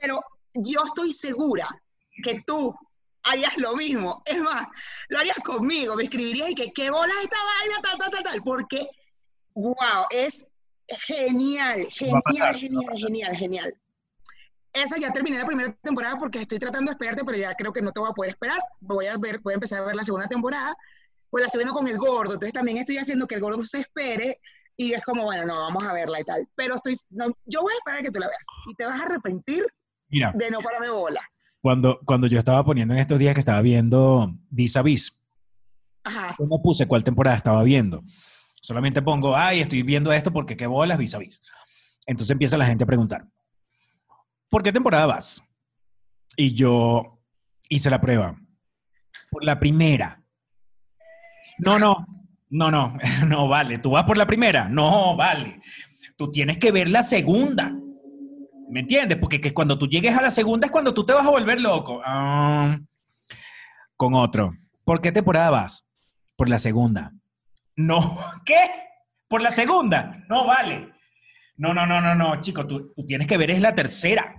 [0.00, 0.20] Pero
[0.54, 1.68] yo estoy segura
[2.22, 2.74] que tú
[3.22, 4.22] harías lo mismo.
[4.24, 4.66] Es más,
[5.08, 8.42] lo harías conmigo, me escribirías y que, ¿qué bolas esta vaina, tal, tal, tal, tal?
[8.42, 8.88] Porque,
[9.54, 10.46] wow, es
[10.88, 11.86] genial,
[12.24, 13.74] pasar, genial, genial, genial, genial.
[14.72, 17.80] Esa ya terminé la primera temporada porque estoy tratando de esperarte, pero ya creo que
[17.80, 18.60] no te voy a poder esperar.
[18.80, 20.76] Voy a ver, voy a empezar a ver la segunda temporada.
[21.30, 23.80] Pues la estoy viendo con el gordo, entonces también estoy haciendo que el gordo se
[23.80, 24.38] espere
[24.76, 26.46] y es como, bueno, no, vamos a verla y tal.
[26.54, 29.00] Pero estoy, no, yo voy a esperar a que tú la veas y te vas
[29.00, 29.66] a arrepentir
[30.08, 31.20] Mira, de no pararme bola.
[31.60, 35.20] Cuando, cuando yo estaba poniendo en estos días que estaba viendo Vis a Vis,
[36.04, 38.04] Ajá, yo no puse cuál temporada estaba viendo.
[38.66, 41.40] Solamente pongo, ay, estoy viendo esto porque qué bolas vis a vis.
[42.06, 43.26] Entonces empieza la gente a preguntar,
[44.48, 45.42] ¿por qué temporada vas?
[46.36, 47.20] Y yo
[47.68, 48.36] hice la prueba.
[49.30, 50.22] Por la primera.
[51.58, 52.06] No, no,
[52.50, 53.78] no, no, no vale.
[53.78, 54.68] ¿Tú vas por la primera?
[54.68, 55.60] No, vale.
[56.16, 57.72] Tú tienes que ver la segunda.
[58.68, 59.18] ¿Me entiendes?
[59.18, 61.60] Porque que cuando tú llegues a la segunda es cuando tú te vas a volver
[61.60, 62.02] loco.
[62.04, 62.78] Ah,
[63.96, 64.54] con otro.
[64.84, 65.86] ¿Por qué temporada vas?
[66.36, 67.12] Por la segunda.
[67.76, 68.70] No, ¿qué?
[69.28, 70.24] ¿Por la segunda?
[70.28, 70.92] No vale.
[71.56, 74.36] No, no, no, no, no, chico, tú, tú tienes que ver es la tercera.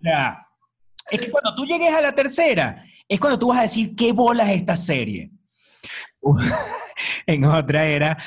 [0.00, 0.46] Sea,
[1.10, 4.12] es que cuando tú llegues a la tercera, es cuando tú vas a decir qué
[4.12, 5.30] bolas es esta serie.
[7.26, 8.18] en otra era,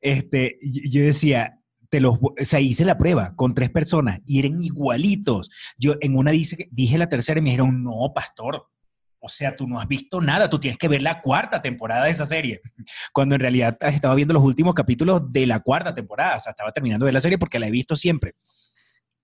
[0.00, 1.58] este, yo decía,
[1.94, 5.48] te los, o la prueba con tres personas y eran igualitos.
[5.78, 8.68] Yo en una dice, dije la tercera y me dijeron, no, pastor.
[9.20, 12.10] O sea, tú no has visto nada, tú tienes que ver la cuarta temporada de
[12.10, 12.60] esa serie.
[13.12, 16.72] Cuando en realidad estaba viendo los últimos capítulos de la cuarta temporada, o sea, estaba
[16.72, 18.34] terminando de la serie porque la he visto siempre.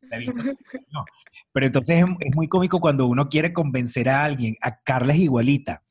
[0.02, 0.40] La he visto.
[0.92, 1.04] No.
[1.52, 4.56] Pero entonces es, es muy cómico cuando uno quiere convencer a alguien.
[4.61, 5.83] A Carla es igualita.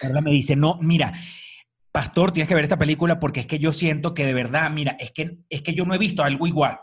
[0.00, 1.12] Carla me dice, no, mira,
[1.96, 4.98] pastor, tienes que ver esta película porque es que yo siento que de verdad, mira,
[5.00, 6.78] es que, es que yo no he visto algo igual.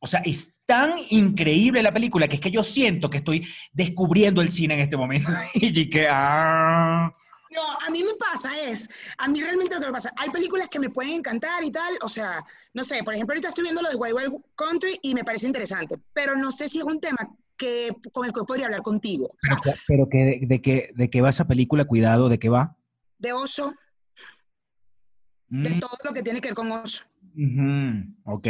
[0.00, 4.40] O sea, es tan increíble la película que es que yo siento que estoy descubriendo
[4.40, 5.28] el cine en este momento.
[5.54, 7.12] y yo que, ah,
[7.50, 8.88] No, a mí me pasa es,
[9.18, 11.92] a mí realmente lo que me pasa, hay películas que me pueden encantar y tal,
[12.02, 12.40] o sea,
[12.74, 15.48] no sé, por ejemplo, ahorita estoy viendo lo de Wild Wild Country y me parece
[15.48, 19.26] interesante, pero no sé si es un tema que, con el que podría hablar contigo.
[19.26, 21.86] O sea, pero, pero que, de, de qué, ¿de qué va esa película?
[21.86, 22.76] Cuidado, ¿de qué va?
[23.24, 23.74] de oso,
[25.48, 27.04] de Mm, todo lo que tiene que ver con oso.
[27.36, 28.48] ujú, ok.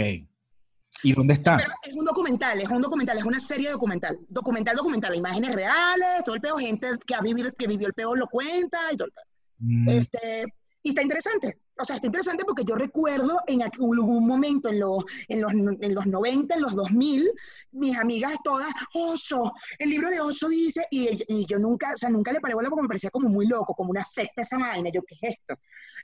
[1.02, 1.57] ¿Y dónde está?
[1.59, 4.18] Pero es un documental, es un documental, es una serie documental.
[4.28, 8.14] Documental, documental, imágenes reales, todo el peo, gente que ha vivido, que vivió el peo
[8.14, 9.24] lo cuenta y todo el peo.
[9.59, 10.44] Mm, Este,
[10.83, 11.59] y está interesante.
[11.76, 15.94] O sea, está interesante porque yo recuerdo en algún momento en los, en, los, en
[15.94, 17.28] los 90, en los 2000,
[17.72, 22.09] mis amigas todas, Oso, el libro de Oso dice, y, y yo nunca, o sea,
[22.11, 24.88] nunca le paré bola porque me parecía como muy loco, como una secta esa vaina,
[24.94, 25.57] yo, ¿qué es esto?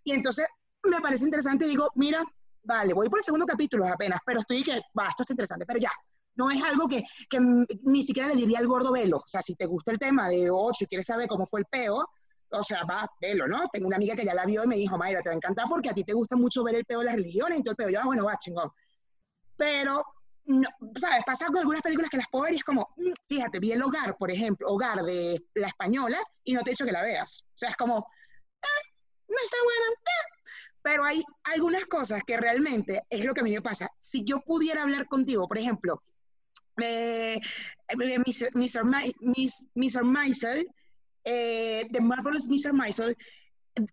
[0.02, 0.46] Y entonces
[0.84, 2.24] me parece interesante y digo, mira,
[2.62, 5.80] vale, voy por el segundo capítulo apenas, pero estoy que, va, esto está interesante, pero
[5.80, 5.92] ya.
[6.36, 7.38] No es algo que, que
[7.82, 9.18] ni siquiera le diría al gordo velo.
[9.18, 11.66] O sea, si te gusta el tema de Ocho y quieres saber cómo fue el
[11.66, 12.08] peo,
[12.52, 13.68] o sea, va, velo, ¿no?
[13.72, 15.66] Tengo una amiga que ya la vio y me dijo, Mayra, te va a encantar
[15.68, 17.76] porque a ti te gusta mucho ver el peo de las religiones y todo el
[17.76, 17.90] peo.
[17.90, 18.70] Yo, ah, bueno, va, chingón.
[19.56, 20.02] Pero,
[20.46, 21.24] no, ¿sabes?
[21.26, 23.82] Pasa con algunas películas que las puedo ver y es como, mm, fíjate, vi El
[23.82, 27.44] Hogar, por ejemplo, Hogar de La Española y no te he dicho que la veas.
[27.48, 28.82] O sea, es como, "Ah,
[29.28, 30.39] no está buena, ah".
[30.82, 33.88] Pero hay algunas cosas que realmente es lo que a mí me pasa.
[33.98, 36.02] Si yo pudiera hablar contigo, por ejemplo,
[36.82, 37.40] eh,
[37.96, 38.50] Mr.
[38.54, 38.84] Mr.
[39.74, 40.04] Mr.
[40.04, 40.66] Maisel,
[41.24, 42.72] eh, The Marvelous Mr.
[42.72, 43.16] Maisel,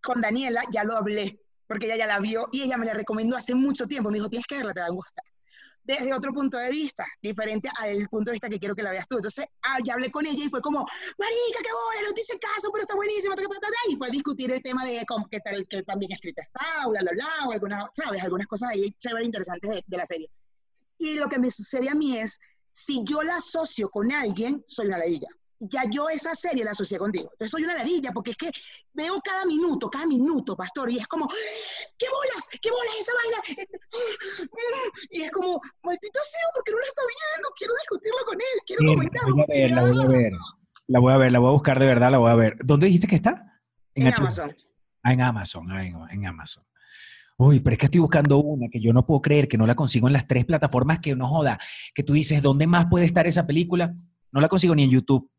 [0.02, 3.36] con Daniela ya lo hablé, porque ella ya la vio y ella me la recomendó
[3.36, 4.10] hace mucho tiempo.
[4.10, 5.27] Me dijo, tienes que verla, te va a gustar.
[5.88, 9.08] Desde otro punto de vista, diferente al punto de vista que quiero que la veas
[9.08, 9.16] tú.
[9.16, 12.38] Entonces, ah, ya hablé con ella y fue como, marica, qué bola, no te hice
[12.38, 13.36] caso, pero está buenísima.
[13.38, 15.84] ta, ta, ta, ta", Y fue a discutir el tema de cómo, qué tal, que
[15.84, 18.22] también escrita está, bla, bla, bla, o algunas, ¿sabes?
[18.22, 20.30] Algunas cosas ahí chévere interesantes de, de la serie.
[20.98, 22.38] Y lo que me sucede a mí es,
[22.70, 25.30] si yo la asocio con alguien, soy una ladilla.
[25.60, 27.30] Ya yo esa serie la asocié contigo.
[27.32, 28.52] Entonces soy una ladilla, porque es que
[28.94, 31.28] veo cada minuto, cada minuto, pastor, y es como,
[31.98, 32.48] ¿qué bolas?
[32.62, 33.68] ¿Qué bolas esa vaina?
[35.12, 37.50] Y es como, maldito sea, porque no la está viendo?
[37.58, 39.36] Quiero discutirlo con él, quiero Bien, comentarlo.
[39.36, 40.32] voy a ver, la voy a ver.
[40.88, 42.58] La voy a ver, la voy a buscar de verdad, la voy a ver.
[42.64, 43.62] ¿Dónde dijiste que está?
[43.96, 44.08] En.
[44.14, 44.56] Amazon.
[45.04, 46.64] Ah, en Amazon, ah, en, en Amazon.
[47.40, 49.76] Uy, pero es que estoy buscando una que yo no puedo creer que no la
[49.76, 51.60] consigo en las tres plataformas que no joda.
[51.94, 53.94] Que tú dices, ¿dónde más puede estar esa película?
[54.32, 55.30] No la consigo ni en YouTube.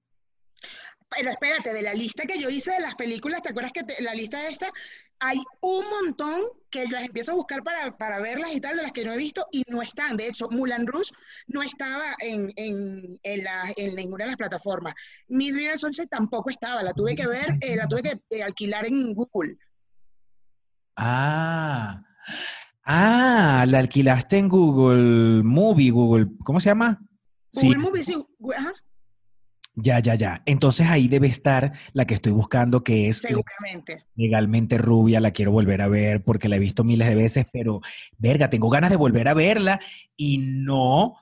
[1.10, 4.02] Pero espérate, de la lista que yo hice de las películas, ¿te acuerdas que te-
[4.02, 4.70] la lista esta?
[5.20, 8.92] Hay un montón que las empiezo a buscar para, para verlas y tal, de las
[8.92, 10.16] que no he visto y no están.
[10.16, 11.10] De hecho, Mulan Rouge
[11.46, 14.94] no estaba en, en, en, la- en ninguna de las plataformas.
[15.28, 18.86] Miss Little Sunshine tampoco estaba, la tuve que ver, eh, la tuve que eh, alquilar
[18.86, 19.56] en Google.
[20.96, 22.02] Ah,
[22.84, 27.00] ah, la alquilaste en Google Movie, Google, ¿cómo se llama?
[27.50, 28.14] Sí, Google Movies, sí,
[28.56, 28.72] ajá,
[29.80, 30.42] ya, ya, ya.
[30.46, 34.04] Entonces ahí debe estar la que estoy buscando, que es seguramente.
[34.16, 37.80] legalmente rubia, la quiero volver a ver porque la he visto miles de veces, pero
[38.18, 39.80] verga, tengo ganas de volver a verla
[40.16, 41.16] y no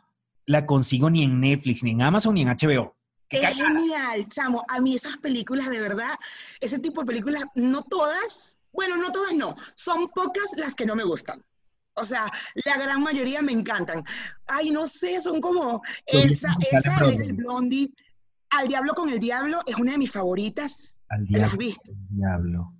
[0.47, 2.97] la consigo ni en Netflix, ni en Amazon, ni en HBO.
[3.29, 3.81] ¿Qué Es cagada?
[3.81, 4.65] genial, chamo.
[4.69, 6.15] A mí esas películas, de verdad,
[6.61, 10.95] ese tipo de películas, no todas, bueno, no todas no, son pocas las que no
[10.95, 11.45] me gustan.
[11.99, 12.31] O sea,
[12.67, 14.05] la gran mayoría me encantan.
[14.47, 17.91] Ay, no sé, son como esa, esa el Blondie,
[18.51, 21.01] Al Diablo con el Diablo, es una de mis favoritas.
[21.09, 21.93] Al ¿Las diablo, has visto?
[22.11, 22.73] diablo.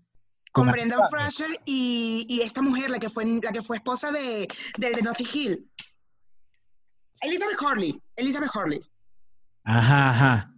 [0.53, 4.11] Con Con Brendan Fraser y, y esta mujer, la que fue, la que fue esposa
[4.11, 4.49] de,
[4.79, 5.71] del de Notting Hill.
[7.21, 8.81] Elizabeth Hurley, Elizabeth Hurley.
[9.65, 10.53] Ajá, ajá.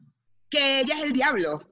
[0.50, 1.62] que ella es el diablo.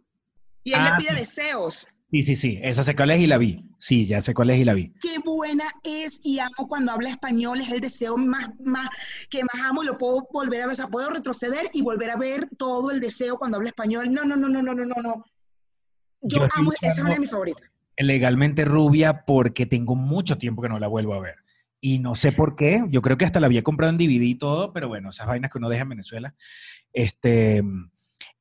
[0.64, 1.16] Y él Ah, le pide sí.
[1.16, 1.88] deseos.
[2.10, 2.60] Sí, sí, sí.
[2.62, 3.68] Esa sé cuál es y la vi.
[3.78, 4.92] Sí, ya sé cuál es y la vi.
[5.00, 8.88] Qué buena es y amo cuando habla español, es el deseo más, más
[9.28, 12.10] que más amo y lo puedo volver a ver, o sea, puedo retroceder y volver
[12.10, 14.12] a ver todo el deseo cuando habla español.
[14.12, 15.24] No, no, no, no, no, no, no.
[16.22, 17.68] Yo, Yo amo, esa es una de mis favoritas.
[17.98, 21.36] Legalmente rubia porque tengo mucho tiempo que no la vuelvo a ver.
[21.80, 22.84] Y no sé por qué.
[22.88, 25.50] Yo creo que hasta la había comprado en DVD y todo, pero bueno, esas vainas
[25.50, 26.34] que uno deja en Venezuela.
[26.92, 27.62] Este,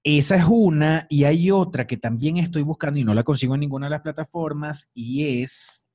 [0.07, 3.61] Esa es una, y hay otra que también estoy buscando y no la consigo en
[3.61, 5.87] ninguna de las plataformas, y es.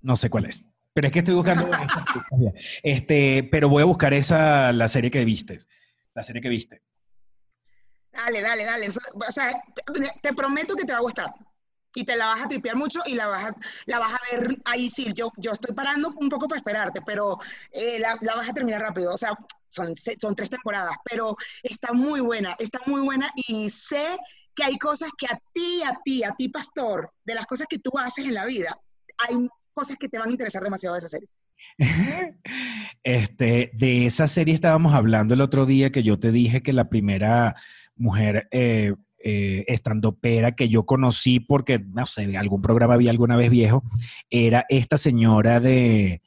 [0.00, 0.64] No sé cuál es.
[0.94, 1.68] Pero es que estoy buscando.
[2.82, 5.58] este, pero voy a buscar esa, la serie que viste.
[6.14, 6.82] La serie que viste.
[8.10, 8.88] Dale, dale, dale.
[8.88, 9.62] O sea,
[10.22, 11.34] te prometo que te va a gustar.
[11.94, 14.56] Y te la vas a tripear mucho y la vas a, la vas a ver
[14.64, 15.12] ahí sí.
[15.14, 17.38] Yo, yo estoy parando un poco para esperarte, pero
[17.72, 19.14] eh, la, la vas a terminar rápido.
[19.14, 19.36] O sea,
[19.68, 24.16] son, son tres temporadas, pero está muy buena, está muy buena y sé
[24.54, 27.78] que hay cosas que a ti, a ti, a ti, pastor, de las cosas que
[27.78, 28.76] tú haces en la vida,
[29.18, 31.28] hay cosas que te van a interesar demasiado de esa serie.
[33.04, 36.90] Este, de esa serie estábamos hablando el otro día que yo te dije que la
[36.90, 37.54] primera
[37.96, 43.50] mujer eh, eh, estandopera que yo conocí porque, no sé, algún programa vi alguna vez
[43.50, 43.82] viejo,
[44.30, 46.22] era esta señora de,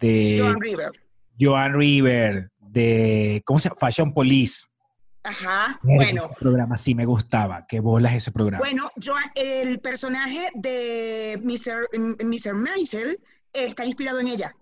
[0.00, 0.90] de Joan River.
[1.40, 3.78] Joan River, de, ¿cómo se llama?
[3.80, 4.66] Fashion Police.
[5.22, 6.24] Ajá, bueno.
[6.24, 7.66] ese programa sí me gustaba.
[7.68, 8.64] Qué bolas ese programa.
[8.64, 11.88] Bueno, yo, el personaje de Mr.
[12.24, 12.54] Mr.
[12.54, 13.20] Maisel
[13.52, 14.54] está inspirado en ella.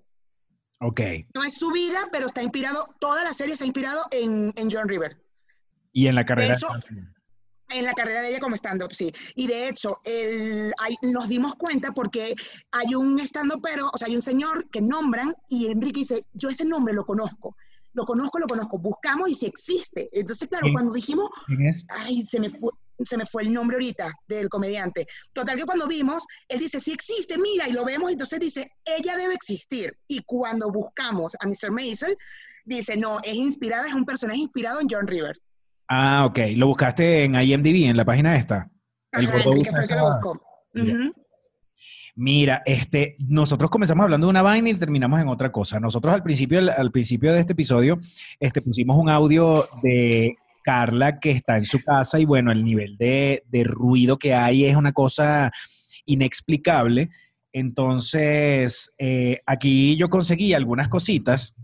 [0.81, 1.01] ok.
[1.35, 4.89] No es su vida, pero está inspirado, toda la serie está inspirado en, en John
[4.89, 5.19] River,
[5.97, 6.53] Y en la carrera.
[6.53, 6.69] eso-
[7.71, 9.11] en la carrera de ella como stand-up, sí.
[9.35, 12.35] Y de hecho, el, hay- nos dimos cuenta porque
[12.71, 16.51] hay un stand-up, pero, o sea, hay un señor que nombran y Enrique dice, yo
[16.51, 17.57] ese nombre lo conozco,
[17.95, 20.07] lo conozco, lo conozco, buscamos y si existe.
[20.13, 21.85] Entonces, claro, cuando dijimos, ¿Quién es?
[21.89, 22.71] ay, se me fue,
[23.05, 25.07] se me fue el nombre ahorita del comediante.
[25.33, 29.17] Total que cuando vimos, él dice, sí existe, mira, y lo vemos, entonces dice, ella
[29.17, 29.97] debe existir.
[30.07, 31.73] Y cuando buscamos a Mr.
[31.73, 32.17] Maisel,
[32.67, 35.37] dice, no, es inspirada, es un personaje inspirado en John River.
[35.89, 36.39] Ah, ok.
[36.57, 38.71] Lo buscaste en IMDb, en la página esta.
[39.13, 40.21] El Ajá, gordo usa esa-.
[42.19, 45.79] Mira, este, nosotros comenzamos hablando de una vaina y terminamos en otra cosa.
[45.79, 47.99] Nosotros al principio, al principio de este episodio,
[48.41, 52.97] este, pusimos un audio de Carla que está en su casa y bueno, el nivel
[52.97, 55.53] de, de ruido que hay es una cosa
[56.07, 57.11] inexplicable.
[57.53, 61.55] Entonces, eh, aquí yo conseguí algunas cositas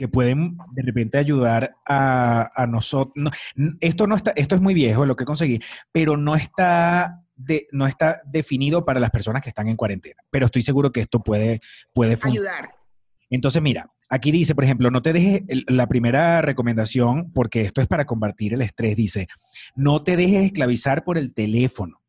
[0.00, 3.12] que pueden de repente ayudar a, a nosotros.
[3.16, 3.30] No,
[3.80, 5.60] esto no está, esto es muy viejo lo que conseguí,
[5.92, 10.22] pero no está, de, no está definido para las personas que están en cuarentena.
[10.30, 11.60] Pero estoy seguro que esto puede,
[11.92, 12.16] puede.
[12.22, 12.70] Ayudar.
[13.28, 17.86] Entonces, mira, aquí dice, por ejemplo, no te dejes, la primera recomendación, porque esto es
[17.86, 19.28] para combatir el estrés, dice,
[19.76, 22.00] no te dejes esclavizar por el teléfono.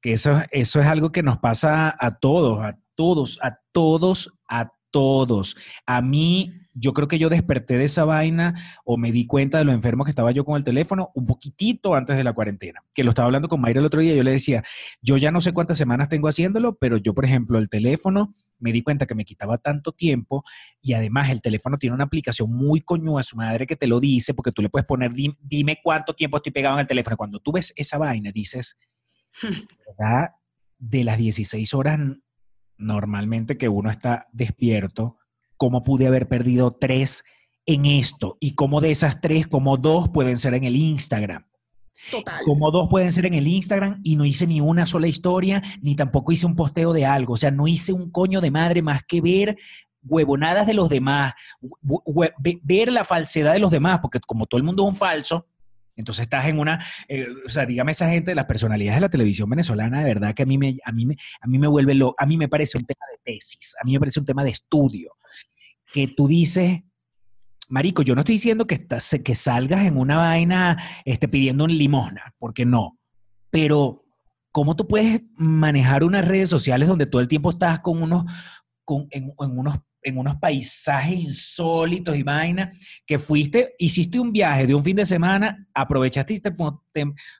[0.00, 4.72] Que eso, eso es algo que nos pasa a todos, a todos, a todos, a
[4.90, 5.54] todos.
[5.84, 8.54] A mí, yo creo que yo desperté de esa vaina
[8.84, 11.94] o me di cuenta de lo enfermo que estaba yo con el teléfono un poquitito
[11.94, 12.80] antes de la cuarentena.
[12.94, 14.62] Que lo estaba hablando con Mayra el otro día, yo le decía,
[15.02, 18.72] yo ya no sé cuántas semanas tengo haciéndolo, pero yo, por ejemplo, el teléfono me
[18.72, 20.44] di cuenta que me quitaba tanto tiempo
[20.80, 24.34] y además el teléfono tiene una aplicación muy coñuda, su madre que te lo dice,
[24.34, 27.16] porque tú le puedes poner, "Dim- dime cuánto tiempo estoy pegado en el teléfono.
[27.16, 28.76] Cuando tú ves esa vaina, dices,
[29.86, 30.30] ¿verdad?
[30.78, 31.98] De las 16 horas
[32.76, 35.18] normalmente que uno está despierto,
[35.60, 37.22] ¿cómo pude haber perdido tres
[37.66, 38.38] en esto?
[38.40, 41.44] Y cómo de esas tres, como dos pueden ser en el Instagram.
[42.10, 42.42] Total.
[42.46, 45.96] Como dos pueden ser en el Instagram y no hice ni una sola historia, ni
[45.96, 47.34] tampoco hice un posteo de algo.
[47.34, 49.58] O sea, no hice un coño de madre más que ver
[50.02, 51.34] huevonadas de los demás,
[52.62, 55.46] ver la falsedad de los demás, porque como todo el mundo es un falso,
[56.00, 59.48] entonces estás en una, eh, o sea, dígame esa gente, las personalidades de la televisión
[59.48, 62.14] venezolana, de verdad que a mí me, a mí me, a mí me vuelve lo,
[62.18, 64.50] a mí me parece un tema de tesis, a mí me parece un tema de
[64.50, 65.16] estudio,
[65.92, 66.82] que tú dices,
[67.68, 71.76] Marico, yo no estoy diciendo que, estás, que salgas en una vaina este, pidiendo un
[71.76, 72.98] limosna, porque no.
[73.50, 74.04] Pero,
[74.50, 78.24] ¿cómo tú puedes manejar unas redes sociales donde todo el tiempo estás con unos,
[78.84, 84.66] con, en, en unos, en unos paisajes insólitos y vainas, que fuiste, hiciste un viaje
[84.66, 86.52] de un fin de semana, aprovechaste y te,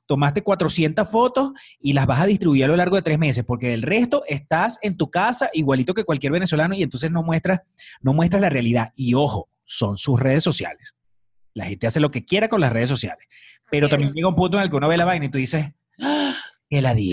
[0.07, 3.73] tomaste 400 fotos y las vas a distribuir a lo largo de tres meses, porque
[3.73, 7.61] el resto estás en tu casa igualito que cualquier venezolano y entonces no muestras,
[8.01, 8.93] no muestras la realidad.
[8.95, 10.95] Y ojo, son sus redes sociales.
[11.55, 13.27] La gente hace lo que quiera con las redes sociales.
[13.71, 15.73] Pero también llega un punto en el que uno ve la vaina y tú dices,
[16.01, 16.30] ¡Ah!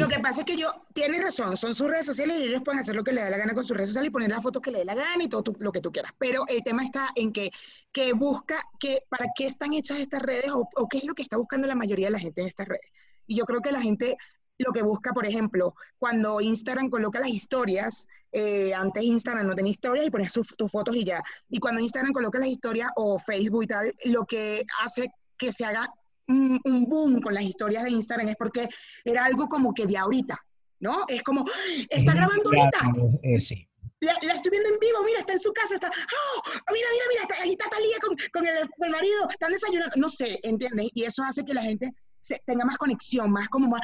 [0.03, 2.79] Lo que pasa es que yo, tienes razón, son sus redes sociales y ellos pueden
[2.79, 4.61] hacer lo que les dé la gana con sus redes sociales y poner las fotos
[4.61, 6.11] que les dé la gana y todo lo que tú quieras.
[6.19, 7.49] Pero el tema está en que,
[7.91, 11.23] que busca, que, para qué están hechas estas redes o, o qué es lo que
[11.23, 12.85] está buscando la mayoría de la gente en estas redes.
[13.25, 14.15] Y yo creo que la gente
[14.59, 19.71] lo que busca, por ejemplo, cuando Instagram coloca las historias, eh, antes Instagram no tenía
[19.71, 21.21] historias y ponías sus- tus fotos y ya.
[21.49, 25.65] Y cuando Instagram coloca las historias o Facebook y tal, lo que hace que se
[25.65, 25.87] haga
[26.27, 28.67] un, un boom con las historias de Instagram es porque
[29.03, 30.37] era algo como que de ahorita,
[30.79, 31.05] ¿no?
[31.07, 31.45] Es como,
[31.89, 32.79] está grabando ahorita.
[33.23, 33.67] Eh, sí.
[33.99, 36.41] la, la estoy viendo en vivo, mira, está en su casa, está, ¡oh!
[36.73, 39.95] mira, mira, mira, está- ahí está Talía con, con el, con el marido, están desayunando,
[39.97, 40.89] no sé, ¿entiendes?
[40.93, 43.81] Y eso hace que la gente se, tenga más conexión, más como más,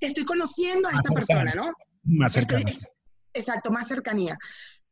[0.00, 1.50] estoy conociendo a Más esta cercana.
[1.52, 1.72] persona, ¿no?
[2.04, 2.86] Más Estoy- cercano.
[3.32, 4.36] exacto, más cercanía.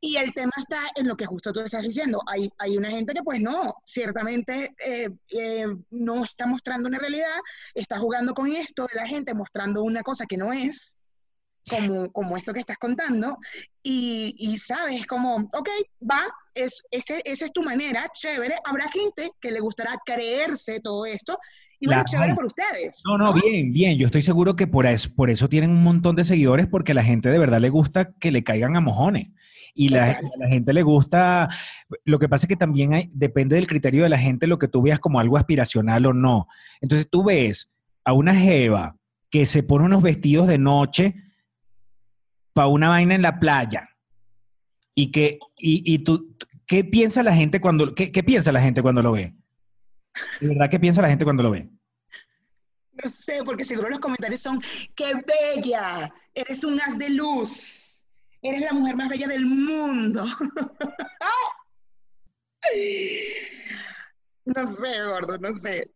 [0.05, 2.21] Y el tema está en lo que justo tú estás diciendo.
[2.27, 7.39] Hay, hay una gente que pues no, ciertamente eh, eh, no está mostrando una realidad,
[7.73, 10.97] está jugando con esto de la gente, mostrando una cosa que no es,
[11.71, 13.39] como, como esto que estás contando,
[13.81, 15.69] y, y sabes, como, ok,
[16.11, 21.07] va, es, este, esa es tu manera, chévere, habrá gente que le gustará creerse todo
[21.07, 21.39] esto,
[21.83, 23.03] y bueno, chévere por ustedes.
[23.05, 23.99] No, no, bien, bien.
[23.99, 26.95] Yo estoy seguro que por eso, por eso tienen un montón de seguidores, porque a
[26.95, 29.31] la gente de verdad le gusta que le caigan a mojones.
[29.75, 31.49] Y la, a la gente le gusta.
[32.05, 34.69] Lo que pasa es que también hay, depende del criterio de la gente lo que
[34.69, 36.47] tú veas como algo aspiracional o no.
[36.81, 37.69] Entonces tú ves
[38.05, 38.97] a una Jeva
[39.29, 41.17] que se pone unos vestidos de noche
[42.53, 43.89] para una vaina en la playa.
[44.95, 48.83] Y que, y, y tú, ¿qué piensa la gente cuando, qué, qué piensa la gente
[48.83, 49.35] cuando lo ve?
[50.41, 51.69] ¿De verdad qué piensa la gente cuando lo ve?
[53.03, 54.61] No sé, porque seguro los comentarios son,
[54.95, 56.13] ¡qué bella!
[56.35, 58.05] Eres un haz de luz.
[58.43, 60.25] Eres la mujer más bella del mundo.
[64.45, 65.91] no sé, gordo, no sé.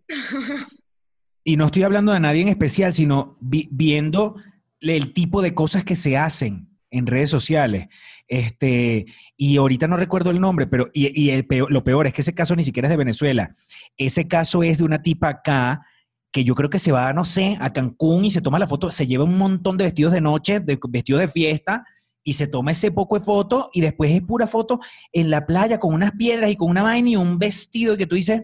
[1.45, 4.37] Y no estoy hablando de nadie en especial, sino vi- viendo
[4.81, 7.89] el tipo de cosas que se hacen en redes sociales.
[8.29, 9.07] Este,
[9.37, 12.23] y ahorita no recuerdo el nombre, pero y, y el peor- lo peor es que
[12.23, 13.51] ese caso ni siquiera es de Venezuela.
[13.97, 15.87] Ese caso es de una tipa acá
[16.33, 18.91] que yo creo que se va, no sé, a Cancún y se toma la foto,
[18.93, 21.85] se lleva un montón de vestidos de noche, de vestidos de fiesta,
[22.23, 24.81] y se toma ese poco de foto y después es pura foto
[25.13, 28.17] en la playa con unas piedras y con una vaina y un vestido que tú
[28.17, 28.43] dices,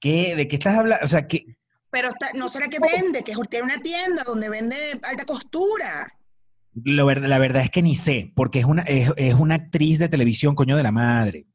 [0.00, 1.04] ¿qué, ¿de qué estás hablando?
[1.04, 1.44] O sea, que
[1.90, 6.12] Pero está- no será que vende, que tiene una tienda donde vende alta costura.
[6.74, 9.98] Lo ver- la verdad es que ni sé, porque es una, es, es una actriz
[9.98, 11.46] de televisión, coño de la madre.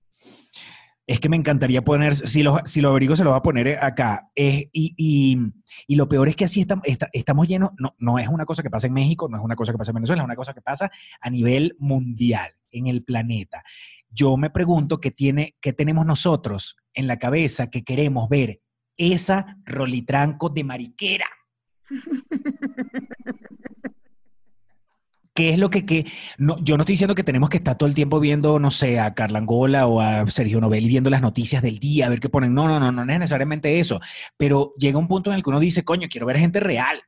[1.06, 3.84] Es que me encantaría poner, si lo, si lo averiguo se lo va a poner
[3.84, 4.30] acá.
[4.36, 5.38] Es- y, y-
[5.88, 8.70] y lo peor es que así estamos, estamos llenos, no, no es una cosa que
[8.70, 10.62] pasa en México, no es una cosa que pasa en Venezuela, es una cosa que
[10.62, 10.90] pasa
[11.22, 13.64] a nivel mundial, en el planeta.
[14.10, 18.62] Yo me pregunto qué, tiene, qué tenemos nosotros en la cabeza que queremos ver
[18.96, 21.28] esa rolitranco de mariquera.
[25.36, 26.06] ¿Qué es lo que, que
[26.38, 29.00] no, yo no estoy diciendo que tenemos que estar todo el tiempo viendo, no sé,
[29.00, 32.30] a Carla Angola o a Sergio Novelli viendo las noticias del día, a ver qué
[32.30, 32.54] ponen.
[32.54, 34.00] No, no, no, no es necesariamente eso.
[34.38, 37.02] Pero llega un punto en el que uno dice, coño, quiero ver gente real.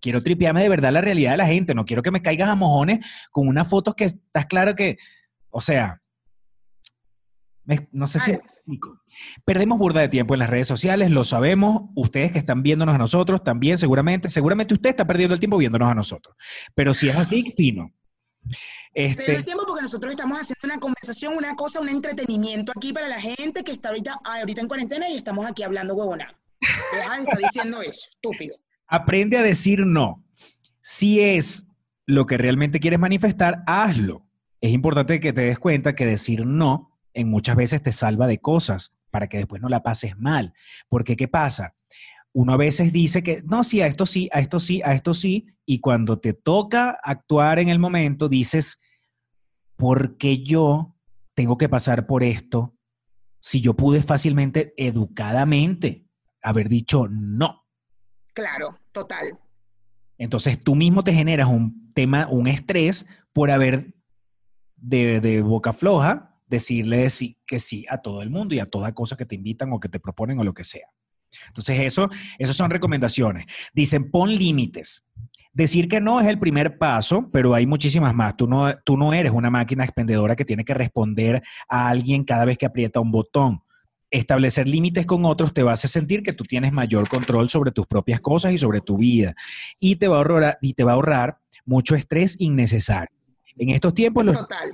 [0.00, 1.74] Quiero tripearme de verdad la realidad de la gente.
[1.74, 3.00] No quiero que me caigas a mojones
[3.30, 4.96] con unas fotos que estás claro que,
[5.50, 6.00] o sea,
[7.64, 8.42] me- no sé si me Ay.
[8.44, 9.00] explico.
[9.44, 11.90] Perdemos burda de tiempo en las redes sociales, lo sabemos.
[11.94, 15.90] Ustedes que están viéndonos a nosotros también, seguramente, seguramente usted está perdiendo el tiempo viéndonos
[15.90, 16.36] a nosotros.
[16.74, 17.92] Pero si es así, fino.
[18.94, 23.08] Este, el tiempo porque nosotros estamos haciendo una conversación, una cosa, un entretenimiento aquí para
[23.08, 26.34] la gente que está ahorita, ah, ahorita en cuarentena y estamos aquí hablando huevona.
[26.92, 28.56] Deja de estar diciendo eso, estúpido.
[28.86, 30.24] aprende a decir no.
[30.82, 31.66] Si es
[32.06, 34.26] lo que realmente quieres manifestar, hazlo.
[34.60, 38.38] Es importante que te des cuenta que decir no en muchas veces te salva de
[38.38, 40.52] cosas para que después no la pases mal.
[40.88, 41.74] Porque ¿qué pasa?
[42.32, 45.14] Uno a veces dice que no, sí, a esto sí, a esto sí, a esto
[45.14, 48.78] sí, y cuando te toca actuar en el momento dices,
[49.76, 50.96] ¿por qué yo
[51.34, 52.74] tengo que pasar por esto
[53.40, 56.06] si yo pude fácilmente, educadamente,
[56.42, 57.64] haber dicho no?
[58.34, 59.38] Claro, total.
[60.18, 63.94] Entonces tú mismo te generas un tema, un estrés por haber
[64.76, 67.08] de, de boca floja decirle
[67.46, 69.88] que sí a todo el mundo y a toda cosa que te invitan o que
[69.88, 70.88] te proponen o lo que sea.
[71.48, 72.08] Entonces eso,
[72.52, 73.46] son recomendaciones.
[73.72, 75.04] Dicen, pon límites.
[75.52, 78.36] Decir que no es el primer paso, pero hay muchísimas más.
[78.36, 82.44] Tú no, tú no eres una máquina expendedora que tiene que responder a alguien cada
[82.44, 83.62] vez que aprieta un botón.
[84.10, 87.72] Establecer límites con otros te va a hacer sentir que tú tienes mayor control sobre
[87.72, 89.34] tus propias cosas y sobre tu vida.
[89.80, 93.14] Y te va a ahorrar, y te va a ahorrar mucho estrés innecesario.
[93.56, 94.70] En estos tiempos, Total.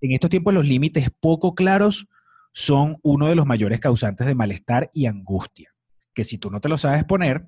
[0.00, 2.08] En estos tiempos los límites poco claros
[2.52, 5.74] son uno de los mayores causantes de malestar y angustia.
[6.14, 7.46] Que si tú no te lo sabes poner,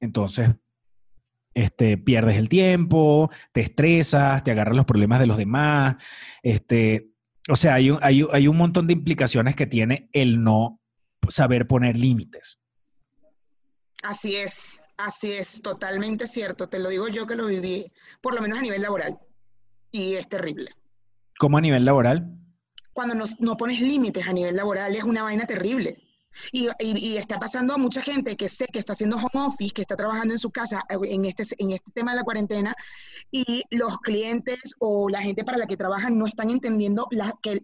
[0.00, 0.50] entonces
[1.54, 5.96] este, pierdes el tiempo, te estresas, te agarras los problemas de los demás.
[6.42, 7.10] Este,
[7.48, 10.80] o sea, hay un, hay, hay un montón de implicaciones que tiene el no
[11.28, 12.58] saber poner límites.
[14.02, 16.68] Así es, así es, totalmente cierto.
[16.68, 19.18] Te lo digo yo que lo viví, por lo menos a nivel laboral.
[19.90, 20.70] Y es terrible.
[21.42, 22.38] Como a nivel laboral,
[22.92, 26.00] Cuando no, no pones límites a nivel laboral es una vaina terrible.
[26.52, 29.82] Y, y- está pasando a mucha gente que sé que está haciendo home office, que
[29.82, 32.72] está trabajando en su casa eh, en este, en este tema de la cuarentena,
[33.32, 37.60] y los clientes o la gente para la que trabajan no están entendiendo la- que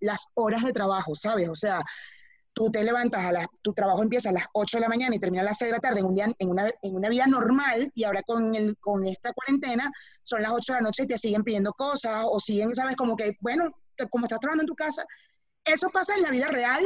[0.00, 1.48] las horas de trabajo, ¿sabes?
[1.48, 1.80] O sea,
[2.52, 5.18] tú te levantas, a las, tu trabajo empieza a las 8 de la mañana y
[5.18, 7.26] termina a las 6 de la tarde en, un día, en, una, en una vida
[7.26, 9.90] normal, y ahora con, el, con esta cuarentena
[10.22, 12.96] son las 8 de la noche y te siguen pidiendo cosas, o siguen, ¿sabes?
[12.96, 13.70] Como que, bueno,
[14.10, 15.04] como estás trabajando en tu casa,
[15.64, 16.84] eso pasa en la vida real,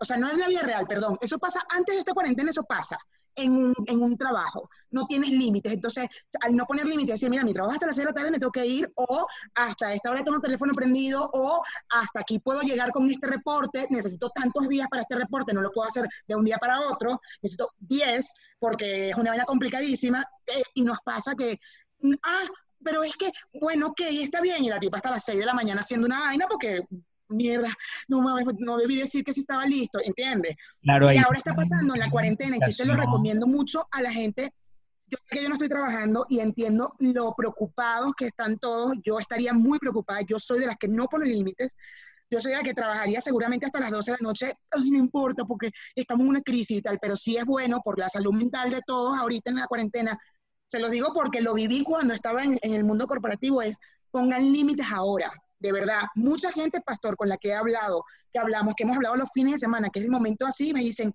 [0.00, 2.64] o sea, no en la vida real, perdón, eso pasa antes de esta cuarentena, eso
[2.64, 2.98] pasa
[3.36, 6.06] en un, en un trabajo, no tienes límites, entonces
[6.40, 8.38] al no poner límites, decir, mira, mi trabajo hasta las 6 de la tarde me
[8.38, 12.60] tengo que ir, o hasta esta hora tengo el teléfono prendido, o hasta aquí puedo
[12.60, 16.34] llegar con este reporte, necesito tantos días para este reporte, no lo puedo hacer de
[16.34, 21.34] un día para otro, necesito 10, porque es una vaina complicadísima, eh, y nos pasa
[21.34, 21.58] que,
[22.22, 22.42] ah,
[22.84, 25.54] pero es que, bueno, ok, está bien, y la tipa hasta las 6 de la
[25.54, 26.86] mañana haciendo una vaina porque
[27.32, 27.68] mierda,
[28.08, 30.54] no, mames, no debí decir que sí estaba listo, ¿entiendes?
[30.80, 33.86] Claro, Y ahí- ahora está pasando en la cuarentena y sí se lo recomiendo mucho
[33.90, 34.52] a la gente.
[35.06, 38.94] Yo sé que yo no estoy trabajando y entiendo lo preocupados que están todos.
[39.04, 40.22] Yo estaría muy preocupada.
[40.22, 41.76] Yo soy de las que no pone límites.
[42.30, 44.54] Yo soy de la que trabajaría seguramente hasta las 12 de la noche.
[44.70, 47.98] Ay, no importa porque estamos en una crisis y tal, pero sí es bueno por
[47.98, 50.18] la salud mental de todos ahorita en la cuarentena.
[50.66, 53.76] Se los digo porque lo viví cuando estaba en, en el mundo corporativo, es
[54.10, 55.30] pongan límites ahora.
[55.62, 59.14] De verdad, mucha gente, pastor, con la que he hablado, que hablamos, que hemos hablado
[59.14, 61.14] los fines de semana, que es el momento así, me dicen,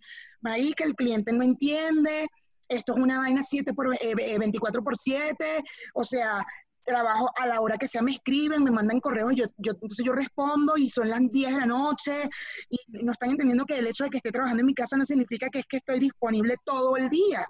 [0.75, 2.27] que el cliente no entiende,
[2.69, 6.45] esto es una vaina 7 por, eh, eh, 24 por 7, o sea,
[6.85, 10.13] trabajo a la hora que sea, me escriben, me mandan correos, yo, yo, entonces yo
[10.13, 12.29] respondo y son las 10 de la noche
[12.69, 15.03] y no están entendiendo que el hecho de que esté trabajando en mi casa no
[15.03, 17.45] significa que es que estoy disponible todo el día.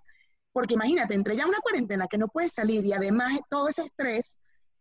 [0.51, 4.39] Porque imagínate, entre ya una cuarentena que no puedes salir y además todo ese estrés,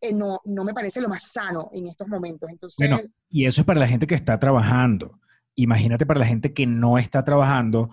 [0.08, 2.48] eh, no, me parece lo más sano en estos momentos.
[2.50, 3.00] Entonces, Bueno,
[3.30, 5.18] y eso es para la gente que está trabajando.
[5.54, 7.90] Imagínate para la gente que no está trabajando,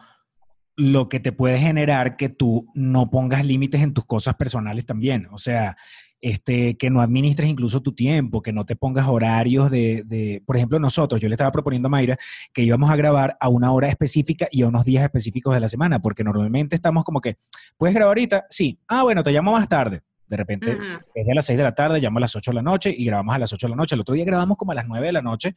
[0.75, 5.27] lo que te puede generar que tú no pongas límites en tus cosas personales también.
[5.31, 5.77] O sea,
[6.19, 10.55] este, que no administres incluso tu tiempo, que no te pongas horarios de, de- por
[10.55, 12.17] ejemplo, nosotros, yo le estaba proponiendo a Mayra
[12.53, 15.67] que íbamos a grabar a una hora específica y a unos días específicos de la
[15.67, 17.35] semana, porque normalmente estamos como que,
[17.77, 18.45] ¿puedes grabar ahorita?
[18.49, 18.79] Sí.
[18.87, 20.01] Ah, bueno, te llamo más tarde.
[20.27, 20.77] De repente,
[21.13, 23.05] es de las 6 de la tarde, llamo a las 8 de la noche y
[23.05, 23.95] grabamos a las 8 de la noche.
[23.95, 25.53] El otro día grabamos como a las 9 de la noche.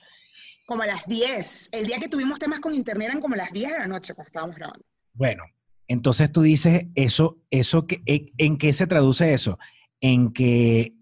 [0.66, 1.68] como a las 10.
[1.72, 4.14] El día que tuvimos temas con internet eran como a las 10 de la noche
[4.14, 4.84] cuando estábamos grabando.
[5.14, 5.44] Bueno,
[5.88, 9.58] entonces tú dices, eso, eso que, en, ¿en qué se traduce eso?
[10.00, 10.94] En que,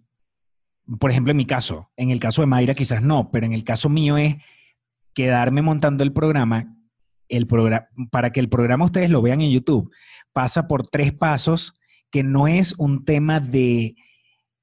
[1.01, 3.65] por ejemplo, en mi caso, en el caso de Mayra quizás no, pero en el
[3.65, 4.37] caso mío es
[5.15, 6.77] quedarme montando el programa,
[7.29, 9.91] el programa, para que el programa ustedes lo vean en YouTube,
[10.33, 11.75] pasa por tres pasos
[12.15, 13.97] que no es un tema de,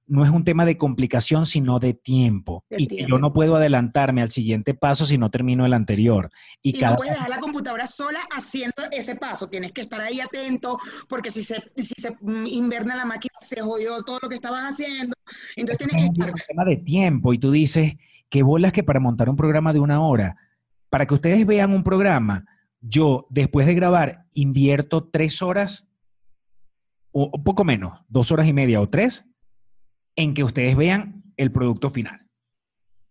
[0.08, 2.64] no es un tema de complicación, sino de tiempo.
[2.70, 6.30] De y que yo no puedo adelantarme al siguiente paso si no termino el anterior.
[6.62, 9.49] Y, Y, cada no puedes dejar la computadora sola haciendo ese paso.
[9.49, 10.80] Tienes que estar ahí atento
[11.10, 15.14] porque si se, si se inverna la máquina, se jodió todo lo que estabas haciendo.
[15.58, 16.32] Entonces tienes que es estar...
[16.32, 17.95] un tema de tiempo y tú dices
[18.30, 20.38] que bolas que para montar un programa de una hora,
[20.89, 22.45] para que ustedes vean un programa,
[22.80, 25.91] yo después de grabar invierto tres horas
[27.12, 29.26] o, o poco menos, dos horas y media o tres,
[30.16, 32.28] en que ustedes vean el producto final.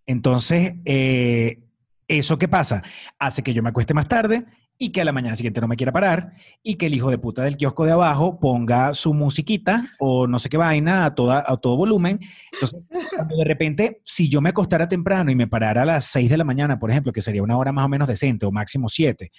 [0.07, 1.63] Entonces, eh,
[2.09, 2.83] ¿eso qué pasa?
[3.19, 4.45] Hace que yo me acueste más tarde
[4.77, 6.33] y que a la mañana siguiente no me quiera parar
[6.63, 10.39] y que el hijo de puta del kiosco de abajo ponga su musiquita o no
[10.39, 12.19] sé qué vaina a, todo volumen.
[12.53, 16.37] Entonces, de repente, si yo me acostara temprano y me parara a las 6 de
[16.39, 19.31] la mañana, por ejemplo, que sería una hora más o menos decente o máximo 7,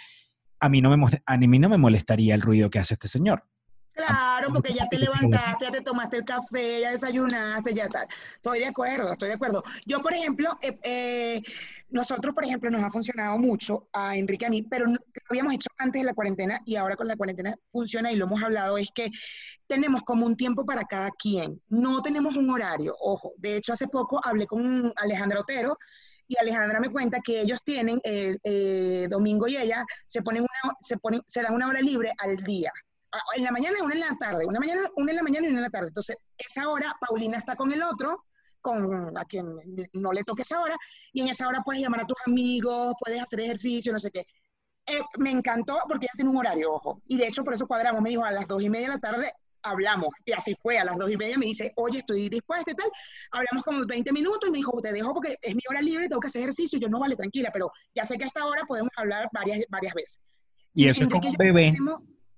[0.59, 3.43] a mí no me, a mí no me molestaría el ruido que hace este señor.
[3.93, 8.07] Claro, porque ya te levantaste, ya te tomaste el café, ya desayunaste, ya tal.
[8.35, 9.63] Estoy de acuerdo, estoy de acuerdo.
[9.85, 11.41] Yo, por ejemplo, eh, eh,
[11.89, 15.21] nosotros, por ejemplo, nos ha funcionado mucho a Enrique y a mí, pero no- lo
[15.29, 18.41] habíamos hecho antes de la cuarentena y ahora con la cuarentena funciona y lo hemos
[18.41, 19.09] hablado, es que
[19.67, 21.61] tenemos como un tiempo para cada quien.
[21.69, 23.33] No tenemos un horario, ojo.
[23.37, 25.77] De hecho, hace poco hablé con Alejandra Otero
[26.27, 30.73] y Alejandra me cuenta que ellos tienen, eh, eh, Domingo y ella, se ponen una,
[30.79, 32.71] se ponen, se dan una hora libre al día.
[33.35, 35.49] En la mañana y una en la tarde, una, mañana, una en la mañana y
[35.49, 35.87] una en la tarde.
[35.89, 38.25] Entonces, esa hora, Paulina está con el otro,
[38.61, 39.57] con a quien
[39.93, 40.77] no le toque esa hora,
[41.11, 44.25] y en esa hora puedes llamar a tus amigos, puedes hacer ejercicio, no sé qué.
[44.85, 47.01] Eh, me encantó porque ella tiene un horario, ojo.
[47.07, 48.01] Y de hecho, por eso cuadramos.
[48.01, 49.31] Me dijo, a las dos y media de la tarde
[49.63, 50.09] hablamos.
[50.25, 52.89] Y así fue, a las dos y media me dice, oye, estoy dispuesta y tal.
[53.31, 56.19] Hablamos como 20 minutos y me dijo, te dejo porque es mi hora libre, tengo
[56.19, 56.77] que hacer ejercicio.
[56.77, 59.93] Y yo, no, vale, tranquila, pero ya sé que hasta ahora podemos hablar varias, varias
[59.93, 60.19] veces.
[60.73, 61.73] Y eso es como un bebé.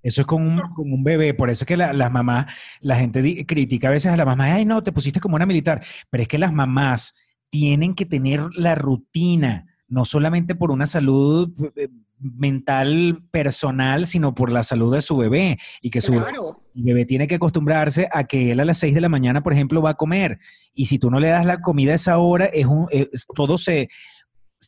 [0.03, 2.45] Eso es como un, como un bebé, por eso es que la- las mamás,
[2.81, 5.83] la gente critica a veces a las mamás, ay no, te pusiste como una militar,
[6.09, 7.15] pero es que las mamás
[7.49, 11.87] tienen que tener la rutina, no solamente por una salud eh,
[12.19, 16.61] mental personal, sino por la salud de su bebé y que su Claro.
[16.73, 19.81] bebé tiene que acostumbrarse a que él a las 6 de la mañana, por ejemplo,
[19.81, 20.39] va a comer.
[20.73, 23.57] Y si tú no le das la comida a esa hora, es un, es- todo,
[23.57, 23.89] se,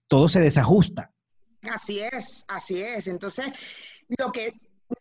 [0.08, 1.12] todo se desajusta.
[1.74, 3.08] Así es, así es.
[3.08, 3.46] Entonces,
[4.20, 4.52] lo que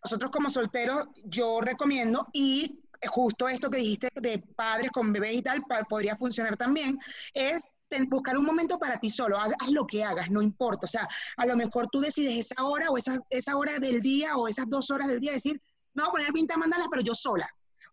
[0.03, 5.41] nosotros como solteros, yo recomiendo, y justo esto que dijiste de padres con bebés y
[5.41, 6.97] tal, pa- podría funcionar también,
[7.33, 10.85] es ten- buscar un momento para ti solo, haz, haz lo que hagas, no importa.
[10.85, 11.07] O sea,
[11.37, 14.67] a lo mejor tú decides esa hora o esa, esa hora del día o esas
[14.69, 15.61] dos horas del día, decir,
[15.93, 17.47] me voy a poner pinta mandalas, pero yo sola.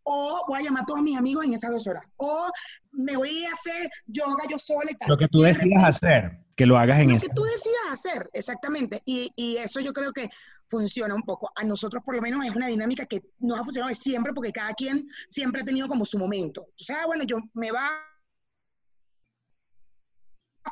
[0.05, 2.05] O voy a llamar a todos mis amigos en esas dos horas.
[2.17, 2.49] O
[2.91, 5.11] me voy a hacer yoga yo sola y tal.
[5.11, 7.27] Lo que tú decidas hacer, que lo hagas en lo ese.
[7.29, 9.03] que tú decidas hacer, exactamente.
[9.05, 10.29] Y, y eso yo creo que
[10.69, 11.53] funciona un poco.
[11.55, 14.53] A nosotros por lo menos es una dinámica que nos ha funcionado de siempre porque
[14.53, 16.63] cada quien siempre ha tenido como su momento.
[16.63, 17.91] O sea, bueno, yo me va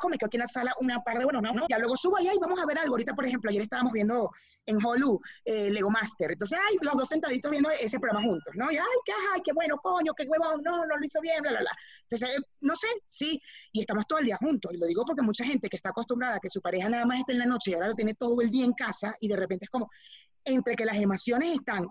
[0.09, 2.17] me quedo aquí en la sala una par de, bueno, no, no, ya luego subo
[2.17, 2.93] allá y vamos a ver algo.
[2.93, 4.31] Ahorita, por ejemplo, ayer estábamos viendo
[4.65, 6.31] en Hulu eh, Lego Master.
[6.31, 8.71] Entonces, ay, los dos sentaditos viendo ese programa juntos, ¿no?
[8.71, 11.51] Y, ay, qué, ay, qué bueno, coño, qué huevón, no, no lo hizo bien, bla,
[11.51, 11.71] bla, bla.
[12.03, 14.73] Entonces, eh, no sé, sí, y estamos todo el día juntos.
[14.73, 17.19] Y lo digo porque mucha gente que está acostumbrada a que su pareja nada más
[17.19, 19.35] esté en la noche y ahora lo tiene todo el día en casa y de
[19.35, 19.89] repente es como,
[20.43, 21.87] entre que las emociones están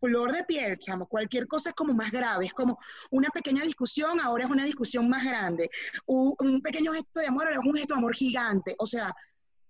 [0.00, 2.78] flor de piel, chamo, cualquier cosa es como más grave, es como
[3.10, 5.70] una pequeña discusión, ahora es una discusión más grande,
[6.06, 9.12] un, un pequeño gesto de amor, ahora es un gesto de amor gigante, o sea,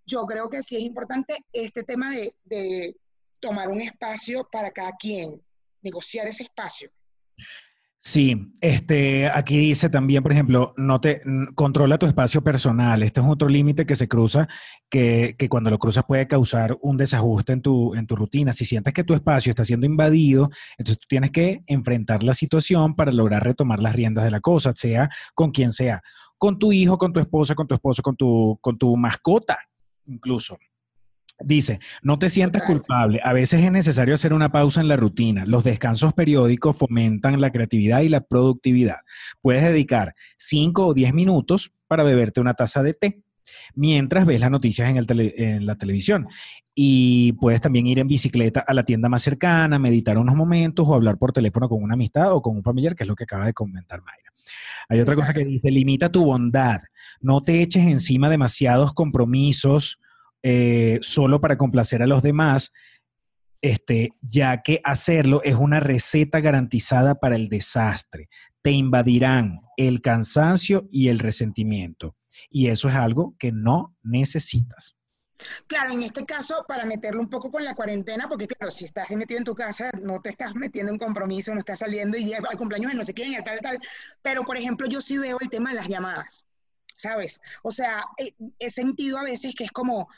[0.07, 2.97] yo creo que sí es importante este tema de, de
[3.41, 5.43] tomar un espacio para cada quien,
[5.83, 6.91] negociar ese espacio.
[8.03, 11.21] Sí, este, aquí dice también, por ejemplo, no te
[11.55, 13.03] controla tu espacio personal.
[13.03, 14.49] Este es otro límite que se cruza,
[14.89, 18.55] que, que cuando lo cruzas puede causar un desajuste en tu, en tu rutina.
[18.55, 20.49] Si sientes que tu espacio está siendo invadido,
[20.79, 24.73] entonces tú tienes que enfrentar la situación para lograr retomar las riendas de la cosa,
[24.75, 26.03] sea con quien sea,
[26.39, 29.59] con tu hijo, con tu esposa, con tu esposo, con tu, con tu mascota,
[30.07, 30.57] incluso.
[31.43, 32.77] Dice, no te sientas Total.
[32.79, 33.21] culpable.
[33.25, 35.47] A veces es necesario hacer una pausa en la rutina.
[35.47, 38.99] Los descansos periódicos fomentan la creatividad y la productividad.
[39.41, 43.23] Puedes dedicar 5 o 10 minutos para beberte una taza de té
[43.75, 46.29] mientras ves las noticias en, el tele- en la televisión.
[46.75, 50.95] Y puedes también ir en bicicleta a la tienda más cercana, meditar unos momentos o
[50.95, 53.47] hablar por teléfono con una amistad o con un familiar, que es lo que acaba
[53.47, 54.31] de comentar Mayra.
[54.89, 56.81] Hay otra cosa que dice, limita tu bondad.
[57.21, 60.01] No te eches encima demasiados compromisos
[60.43, 62.73] eh, solo para complacer a los demás,
[63.63, 68.29] este, ya que hacerlo es una receta garantizada para el desastre.
[68.63, 72.17] Te invadirán el cansancio y el resentimiento.
[72.51, 74.97] Y eso es algo que no necesitas.
[75.67, 79.11] Claro, en este caso, para meterlo un poco con la cuarentena, porque claro, si estás
[79.11, 82.45] metido en tu casa, no te estás metiendo en compromiso, no estás saliendo y al
[82.59, 83.79] cumpleaños de no sé quién, y tal, tal.
[84.23, 86.47] Pero, por ejemplo, yo sí veo el tema de las llamadas,
[86.95, 87.41] ¿sabes?
[87.63, 90.09] O sea, he, he sentido a veces que es como,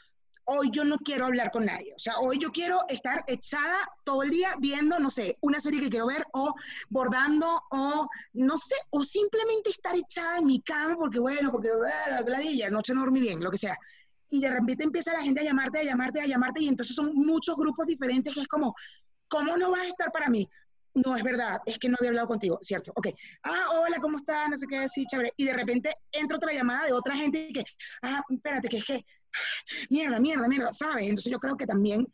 [0.45, 1.93] hoy yo no quiero hablar con nadie.
[1.95, 5.81] O sea, hoy yo quiero estar echada todo el día viendo, no sé, una serie
[5.81, 6.55] que quiero ver o
[6.89, 12.25] bordando o no sé, o simplemente estar echada en mi cama porque bueno, porque bueno,
[12.25, 13.77] gladilla, noche no dormí bien, lo que sea.
[14.31, 17.15] Y de repente empieza la gente a llamarte, a llamarte, a llamarte y entonces son
[17.15, 18.75] muchos grupos diferentes que es como,
[19.29, 20.49] ¿cómo no vas a estar para mí?
[20.95, 22.93] No, es verdad, es que no había hablado contigo, ¿cierto?
[22.95, 23.09] Ok.
[23.45, 24.51] Ah, hola, ¿cómo estás?
[24.51, 25.07] No sé qué decir.
[25.37, 27.65] Y de repente entra otra llamada de otra gente que,
[28.03, 29.07] ah, espérate, que es que,
[29.91, 31.05] mierda, mierda, mierda, ¿sabes?
[31.05, 32.07] Entonces yo creo que también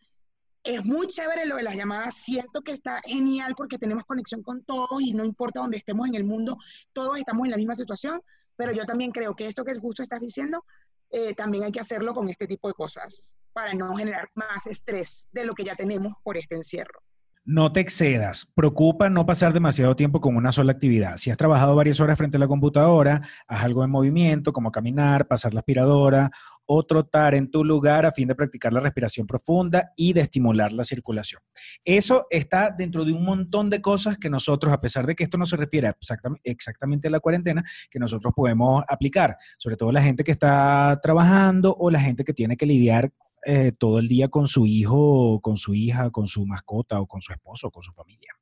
[0.65, 2.15] es muy chévere lo de las llamadas.
[2.17, 6.15] Siento que está genial porque tenemos conexión con todos y no importa dónde estemos en
[6.15, 6.57] el mundo,
[6.93, 8.21] todos estamos en la misma situación.
[8.57, 10.65] Pero yo también creo que esto que justo estás diciendo,
[11.11, 15.29] eh, también hay que hacerlo con este tipo de cosas para no generar más estrés
[15.33, 17.01] de lo que ya tenemos por este encierro.
[17.45, 18.45] No te excedas.
[18.55, 21.17] Procura no pasar demasiado tiempo con una sola actividad.
[21.17, 25.27] Si has trabajado varias horas frente a la computadora, haz algo en movimiento, como caminar,
[25.27, 26.31] pasar la aspiradora
[26.71, 30.71] o trotar en tu lugar a fin de practicar la respiración profunda y de estimular
[30.71, 31.41] la circulación.
[31.83, 35.39] Eso está dentro de un montón de cosas que nosotros, a pesar de que esto
[35.39, 40.03] no se refiere exactam- exactamente a la cuarentena, que nosotros podemos aplicar, sobre todo la
[40.03, 43.11] gente que está trabajando o la gente que tiene que lidiar
[43.47, 47.23] eh, todo el día con su hijo, con su hija, con su mascota o con
[47.23, 48.35] su esposo o con su familia.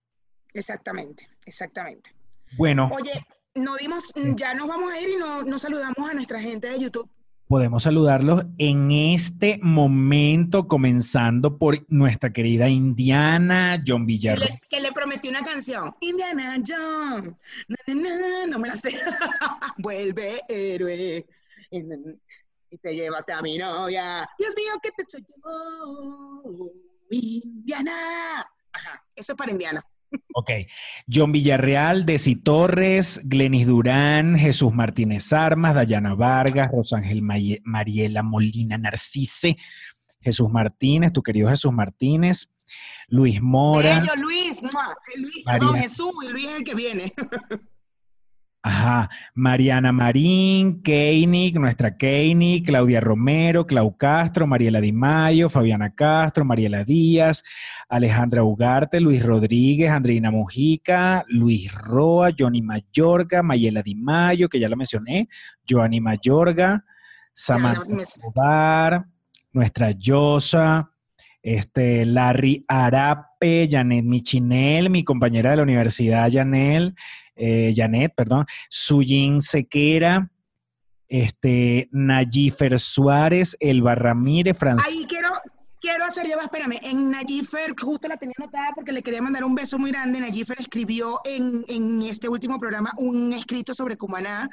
[0.53, 2.11] Exactamente, exactamente.
[2.59, 3.13] Bueno, Oye,
[3.55, 6.81] no dimos, ya nos vamos a ir y no, no saludamos a nuestra gente de
[6.81, 7.09] YouTube.
[7.49, 14.43] Podemos saludarlos en este momento, comenzando por nuestra querida Indiana John Que Villarro.
[14.45, 15.95] le, que le prometí una canción.
[16.01, 17.41] Indiana Jones.
[17.69, 18.99] Na, na, na, no me la sé.
[19.79, 21.27] Vuelve héroe.
[21.71, 24.29] Y te llevaste a mi novia.
[24.39, 26.73] Dios mío, ¿qué te soy yo?
[27.11, 27.93] Indiana.
[28.73, 29.85] Ajá, eso es para Indiana.
[30.35, 30.51] Ok.
[31.07, 39.57] John Villarreal, Desi Torres, Glenis Durán, Jesús Martínez Armas, Dayana Vargas, Rosángel Mariela Molina Narcise,
[40.21, 42.51] Jesús Martínez, tu querido Jesús Martínez,
[43.09, 44.01] Luis Mora.
[44.01, 44.61] Bello, Luis,
[45.81, 47.13] Jesús, y Luis es el que viene.
[48.69, 56.45] Ajá, Mariana Marín, Keinig, nuestra Keinig, Claudia Romero, Clau Castro, Mariela Di Mayo, Fabiana Castro,
[56.45, 57.45] Mariela Díaz,
[57.89, 64.69] Alejandra Ugarte, Luis Rodríguez, Andreina Mujica, Luis Roa, Johnny Mayorga, Mayela Di Mayo, que ya
[64.69, 65.29] lo mencioné,
[65.65, 66.85] Joanny Mayorga,
[67.33, 69.07] Samantha Escobar,
[69.53, 70.91] nuestra Yosa,
[71.41, 76.97] este, Larry Arape, Janet Michinel, mi compañera de la universidad, Janel,
[77.37, 80.31] eh, Janet, perdón, Suyin Sequera,
[81.09, 84.91] este, Nayifer Suárez, Elba Ramírez, Francisco.
[84.91, 85.31] Ahí quiero,
[85.81, 89.45] quiero hacer, ya va, espérame, en Nayifer, justo la tenía anotada porque le quería mandar
[89.45, 90.21] un beso muy grande.
[90.21, 94.49] Nayifer escribió en, este último programa un escrito sobre Cumaná,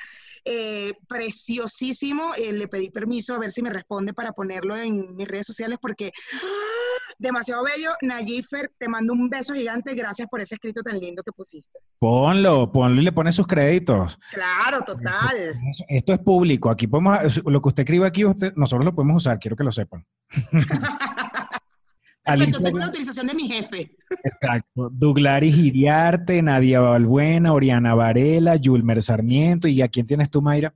[0.45, 2.33] eh, preciosísimo.
[2.35, 5.79] Eh, le pedí permiso a ver si me responde para ponerlo en mis redes sociales
[5.81, 6.11] porque
[6.43, 6.82] ¡ah!
[7.17, 7.91] Demasiado bello.
[8.01, 9.93] Nayifer, te mando un beso gigante.
[9.95, 11.79] Gracias por ese escrito tan lindo que pusiste.
[11.99, 14.19] Ponlo, ponlo y le pone sus créditos.
[14.31, 15.35] Claro, total.
[15.87, 16.69] Esto es público.
[16.69, 19.71] Aquí podemos, lo que usted escriba aquí, usted, nosotros lo podemos usar, quiero que lo
[19.71, 20.05] sepan.
[22.25, 23.97] Perfecto, tengo la autorización de mi jefe.
[24.23, 24.89] Exacto.
[24.89, 29.67] Douglaris Iriarte, Nadia Balbuena, Oriana Varela, Yulmer Sarmiento.
[29.67, 30.73] ¿Y a quién tienes tú, Mayra?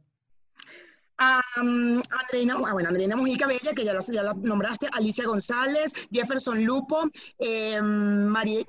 [1.20, 7.10] Am, Andreina, ah, bueno, Mujica Bella, que ya la, nombraste, Alicia González, Jefferson Lupo,
[7.40, 8.64] eh, Mari-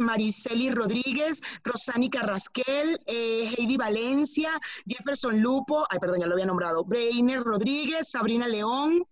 [0.75, 4.51] Rodríguez, Rosani Carrasquel, eh, Heidi Valencia,
[4.87, 9.05] Jefferson Lupo, ay, perdón, ya lo había nombrado, Breiner Rodríguez, Sabrina León,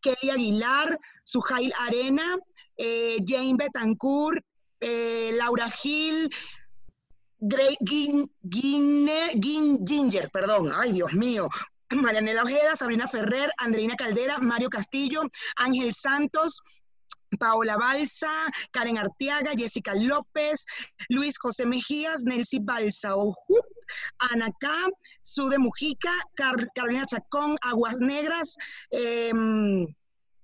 [0.00, 2.36] Kelly Aguilar, Sujail Arena,
[2.76, 4.44] eh, Jane Betancourt,
[4.80, 6.28] eh, Laura Gil,
[9.86, 11.48] Ginger, perdón, ay Dios mío,
[12.02, 15.22] Marianela Ojeda, Sabrina Ferrer, Andreina Caldera, Mario Castillo,
[15.56, 16.62] Ángel Santos,
[17.38, 18.30] Paola Balsa,
[18.70, 20.66] Karen Arteaga, Jessica López,
[21.08, 23.64] Luis José Mejías, Nelcy Balsa Ojut,
[24.18, 24.68] Ana K,
[25.20, 28.56] Sude Mujica, Car- Carolina Chacón, Aguas Negras,
[28.90, 29.86] em,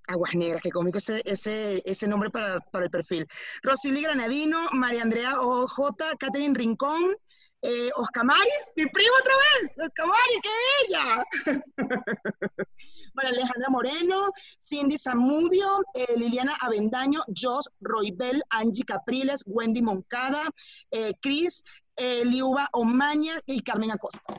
[0.08, 3.26] Aguas Negras, qué cómico ese, ese, ese nombre para, para el perfil.
[3.62, 7.16] Rosily Granadino, María Andrea OJ, Catherine Rincón,
[7.62, 10.50] eh, Oscar Maris, mi primo otra vez, Oscar Maris, qué
[10.88, 11.24] bella.
[13.14, 20.48] María Alejandra Moreno, Cindy Zamudio, eh, Liliana Avendaño, Jos Roybel, Angie Capriles, Wendy Moncada,
[20.90, 21.64] eh, Cris,
[21.96, 24.38] eh, Liuba Omaña y Carmen Acosta.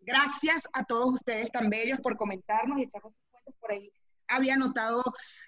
[0.00, 3.90] Gracias a todos ustedes tan bellos por comentarnos y echarnos sus cuentos por ahí.
[4.28, 5.02] Había notado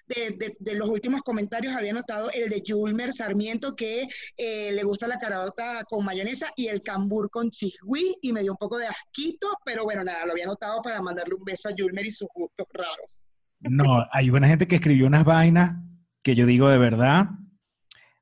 [0.07, 4.83] de, de- de los últimos comentarios, había notado el de Yulmer Sarmiento que eh, le
[4.83, 8.77] gusta la carota con mayonesa y el cambur con chigüí y me dio un poco
[8.77, 12.11] de asquito, pero bueno, nada, lo había notado para mandarle un beso a Yulmer y
[12.11, 13.23] sus gustos raros.
[13.59, 15.77] No, hay una gente que escribió unas vainas
[16.23, 17.25] que yo digo de verdad.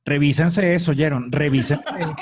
[0.06, 1.32] Revísense eso, oyeron.
[1.32, 2.16] Revísense eso.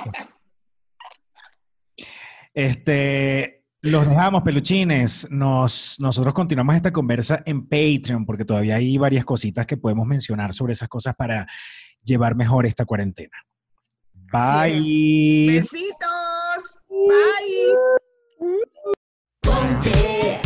[2.54, 5.28] Este, los dejamos, peluchines.
[5.30, 10.54] Nos, nosotros continuamos esta conversa en Patreon porque todavía hay varias cositas que podemos mencionar
[10.54, 11.46] sobre esas cosas para
[12.02, 13.38] llevar mejor esta cuarentena.
[14.32, 15.48] Bye.
[15.48, 16.82] Besitos.
[16.90, 17.76] Bye.
[19.42, 20.40] Ponte,